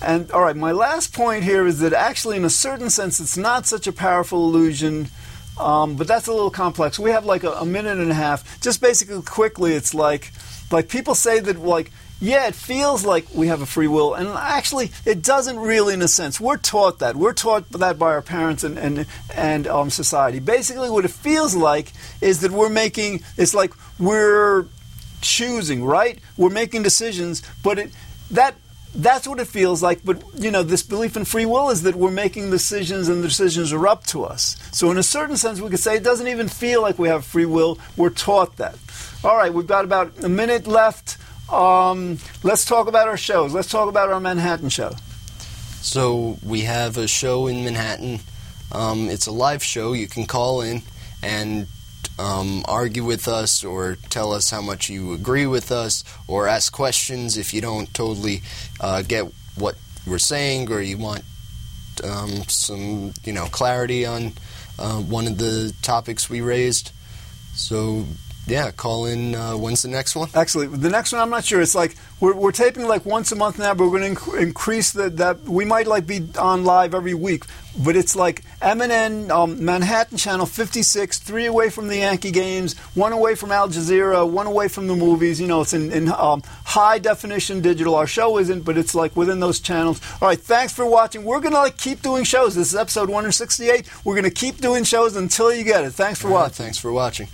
and 0.03 0.31
all 0.31 0.41
right, 0.41 0.55
my 0.55 0.71
last 0.71 1.13
point 1.13 1.43
here 1.43 1.65
is 1.65 1.79
that 1.79 1.93
actually, 1.93 2.37
in 2.37 2.45
a 2.45 2.49
certain 2.49 2.89
sense, 2.89 3.19
it's 3.19 3.37
not 3.37 3.65
such 3.65 3.87
a 3.87 3.93
powerful 3.93 4.45
illusion, 4.45 5.07
um, 5.59 5.95
but 5.95 6.07
that's 6.07 6.27
a 6.27 6.33
little 6.33 6.49
complex. 6.49 6.99
We 6.99 7.11
have 7.11 7.25
like 7.25 7.43
a, 7.43 7.51
a, 7.51 7.65
minute 7.65 7.97
and 7.97 8.11
a 8.11 8.15
half. 8.15 8.61
Just 8.61 8.81
basically, 8.81 9.21
quickly, 9.21 9.73
it's 9.73 9.93
like 9.93 10.31
like 10.71 10.89
people 10.89 11.15
say 11.15 11.39
that 11.39 11.59
like. 11.59 11.91
Yeah, 12.21 12.47
it 12.47 12.55
feels 12.55 13.03
like 13.03 13.25
we 13.33 13.47
have 13.47 13.61
a 13.61 13.65
free 13.65 13.89
will, 13.89 14.13
and 14.13 14.29
actually, 14.29 14.91
it 15.05 15.21
doesn't 15.21 15.59
really, 15.59 15.93
in 15.93 16.01
a 16.01 16.07
sense. 16.07 16.39
We're 16.39 16.55
taught 16.55 16.99
that. 16.99 17.17
We're 17.17 17.33
taught 17.33 17.69
that 17.71 17.99
by 17.99 18.13
our 18.13 18.21
parents 18.21 18.63
and 18.63 18.77
and 18.77 19.05
and 19.35 19.67
um, 19.67 19.89
society. 19.89 20.39
Basically, 20.39 20.89
what 20.89 21.03
it 21.03 21.11
feels 21.11 21.53
like 21.53 21.91
is 22.21 22.39
that 22.39 22.51
we're 22.51 22.69
making. 22.69 23.23
It's 23.35 23.53
like 23.53 23.73
we're 23.99 24.67
choosing, 25.19 25.83
right? 25.83 26.17
We're 26.37 26.49
making 26.49 26.83
decisions, 26.83 27.43
but 27.61 27.77
it 27.77 27.91
that 28.31 28.55
that's 28.95 29.27
what 29.27 29.39
it 29.39 29.47
feels 29.47 29.81
like. 29.81 30.03
But 30.03 30.23
you 30.35 30.51
know, 30.51 30.63
this 30.63 30.83
belief 30.83 31.17
in 31.17 31.25
free 31.25 31.45
will 31.45 31.69
is 31.69 31.83
that 31.83 31.95
we're 31.95 32.11
making 32.11 32.49
decisions, 32.49 33.09
and 33.09 33.23
the 33.23 33.27
decisions 33.27 33.73
are 33.73 33.87
up 33.87 34.05
to 34.07 34.23
us. 34.23 34.57
So, 34.71 34.91
in 34.91 34.97
a 34.97 35.03
certain 35.03 35.37
sense, 35.37 35.59
we 35.59 35.69
could 35.69 35.79
say 35.79 35.95
it 35.95 36.03
doesn't 36.03 36.27
even 36.27 36.47
feel 36.47 36.81
like 36.81 36.99
we 36.99 37.07
have 37.07 37.25
free 37.25 37.45
will. 37.45 37.79
We're 37.97 38.09
taught 38.09 38.57
that. 38.57 38.77
All 39.23 39.37
right, 39.37 39.53
we've 39.53 39.67
got 39.67 39.85
about 39.85 40.23
a 40.23 40.29
minute 40.29 40.67
left. 40.67 41.17
Um, 41.51 42.17
let's 42.43 42.65
talk 42.65 42.87
about 42.87 43.07
our 43.07 43.17
shows. 43.17 43.53
Let's 43.53 43.69
talk 43.69 43.89
about 43.89 44.09
our 44.09 44.19
Manhattan 44.19 44.69
show. 44.69 44.95
So 45.81 46.37
we 46.45 46.61
have 46.61 46.97
a 46.97 47.07
show 47.07 47.47
in 47.47 47.63
Manhattan. 47.63 48.19
Um, 48.71 49.09
it's 49.09 49.27
a 49.27 49.31
live 49.31 49.63
show. 49.63 49.93
You 49.93 50.07
can 50.07 50.25
call 50.25 50.61
in 50.61 50.81
and 51.21 51.67
um, 52.19 52.63
argue 52.67 53.03
with 53.03 53.27
us 53.27 53.63
or 53.63 53.97
tell 54.09 54.33
us 54.33 54.49
how 54.49 54.61
much 54.61 54.89
you 54.89 55.13
agree 55.13 55.45
with 55.45 55.71
us 55.71 56.03
or 56.27 56.47
ask 56.47 56.71
questions 56.71 57.37
if 57.37 57.53
you 57.53 57.61
don't 57.61 57.93
totally 57.93 58.41
uh, 58.79 59.01
get 59.01 59.25
what 59.55 59.75
we're 60.05 60.19
saying 60.19 60.71
or 60.71 60.81
you 60.81 60.97
want 60.97 61.23
um, 62.03 62.43
some 62.47 63.13
you 63.23 63.33
know 63.33 63.45
clarity 63.45 64.05
on 64.05 64.33
uh, 64.79 64.99
one 64.99 65.27
of 65.27 65.37
the 65.37 65.73
topics 65.81 66.29
we 66.29 66.41
raised. 66.41 66.91
So 67.53 68.05
yeah, 68.45 68.71
call 68.71 69.05
in. 69.05 69.35
Uh, 69.35 69.53
when's 69.53 69.83
the 69.83 69.87
next 69.87 70.15
one? 70.15 70.29
Actually, 70.33 70.67
the 70.67 70.89
next 70.89 71.13
one 71.13 71.21
I'm 71.21 71.29
not 71.29 71.45
sure. 71.45 71.61
It's 71.61 71.75
like 71.75 71.95
we're, 72.19 72.35
we're 72.35 72.51
taping 72.51 72.85
like 72.85 73.05
once 73.05 73.31
a 73.31 73.37
month 73.37 73.57
now, 73.57 73.73
but 73.73 73.85
we're 73.89 73.99
going 73.99 74.15
to 74.15 74.21
inc- 74.21 74.41
increase 74.41 74.91
the, 74.91 75.09
that. 75.11 75.43
We 75.43 75.63
might 75.63 75.87
like 75.87 76.05
be 76.05 76.27
on 76.37 76.65
live 76.65 76.93
every 76.93 77.13
week, 77.13 77.45
but 77.81 77.95
it's 77.95 78.17
like 78.17 78.43
MNN 78.61 79.29
um, 79.29 79.63
Manhattan 79.63 80.17
Channel 80.17 80.45
56, 80.45 81.19
three 81.19 81.45
away 81.45 81.69
from 81.69 81.87
the 81.87 81.97
Yankee 81.97 82.31
games, 82.31 82.77
one 82.95 83.13
away 83.13 83.35
from 83.35 83.53
Al 83.53 83.69
Jazeera, 83.69 84.29
one 84.29 84.47
away 84.47 84.67
from 84.67 84.87
the 84.87 84.95
movies. 84.95 85.39
You 85.39 85.47
know, 85.47 85.61
it's 85.61 85.73
in, 85.73 85.93
in 85.93 86.09
um, 86.11 86.43
high 86.65 86.99
definition 86.99 87.61
digital. 87.61 87.95
Our 87.95 88.07
show 88.07 88.39
isn't, 88.39 88.65
but 88.65 88.77
it's 88.77 88.93
like 88.93 89.15
within 89.15 89.39
those 89.39 89.61
channels. 89.61 90.01
All 90.21 90.27
right, 90.27 90.39
thanks 90.39 90.73
for 90.73 90.85
watching. 90.85 91.23
We're 91.23 91.39
going 91.39 91.53
to 91.53 91.59
like 91.59 91.77
keep 91.77 92.01
doing 92.01 92.25
shows. 92.25 92.55
This 92.55 92.73
is 92.73 92.75
episode 92.75 93.07
168. 93.07 93.89
We're 94.03 94.15
going 94.15 94.25
to 94.25 94.31
keep 94.31 94.57
doing 94.57 94.83
shows 94.83 95.15
until 95.15 95.53
you 95.53 95.63
get 95.63 95.85
it. 95.85 95.91
Thanks 95.91 96.19
for 96.19 96.27
right, 96.27 96.33
watching. 96.33 96.65
thanks 96.65 96.77
for 96.77 96.91
watching. 96.91 97.29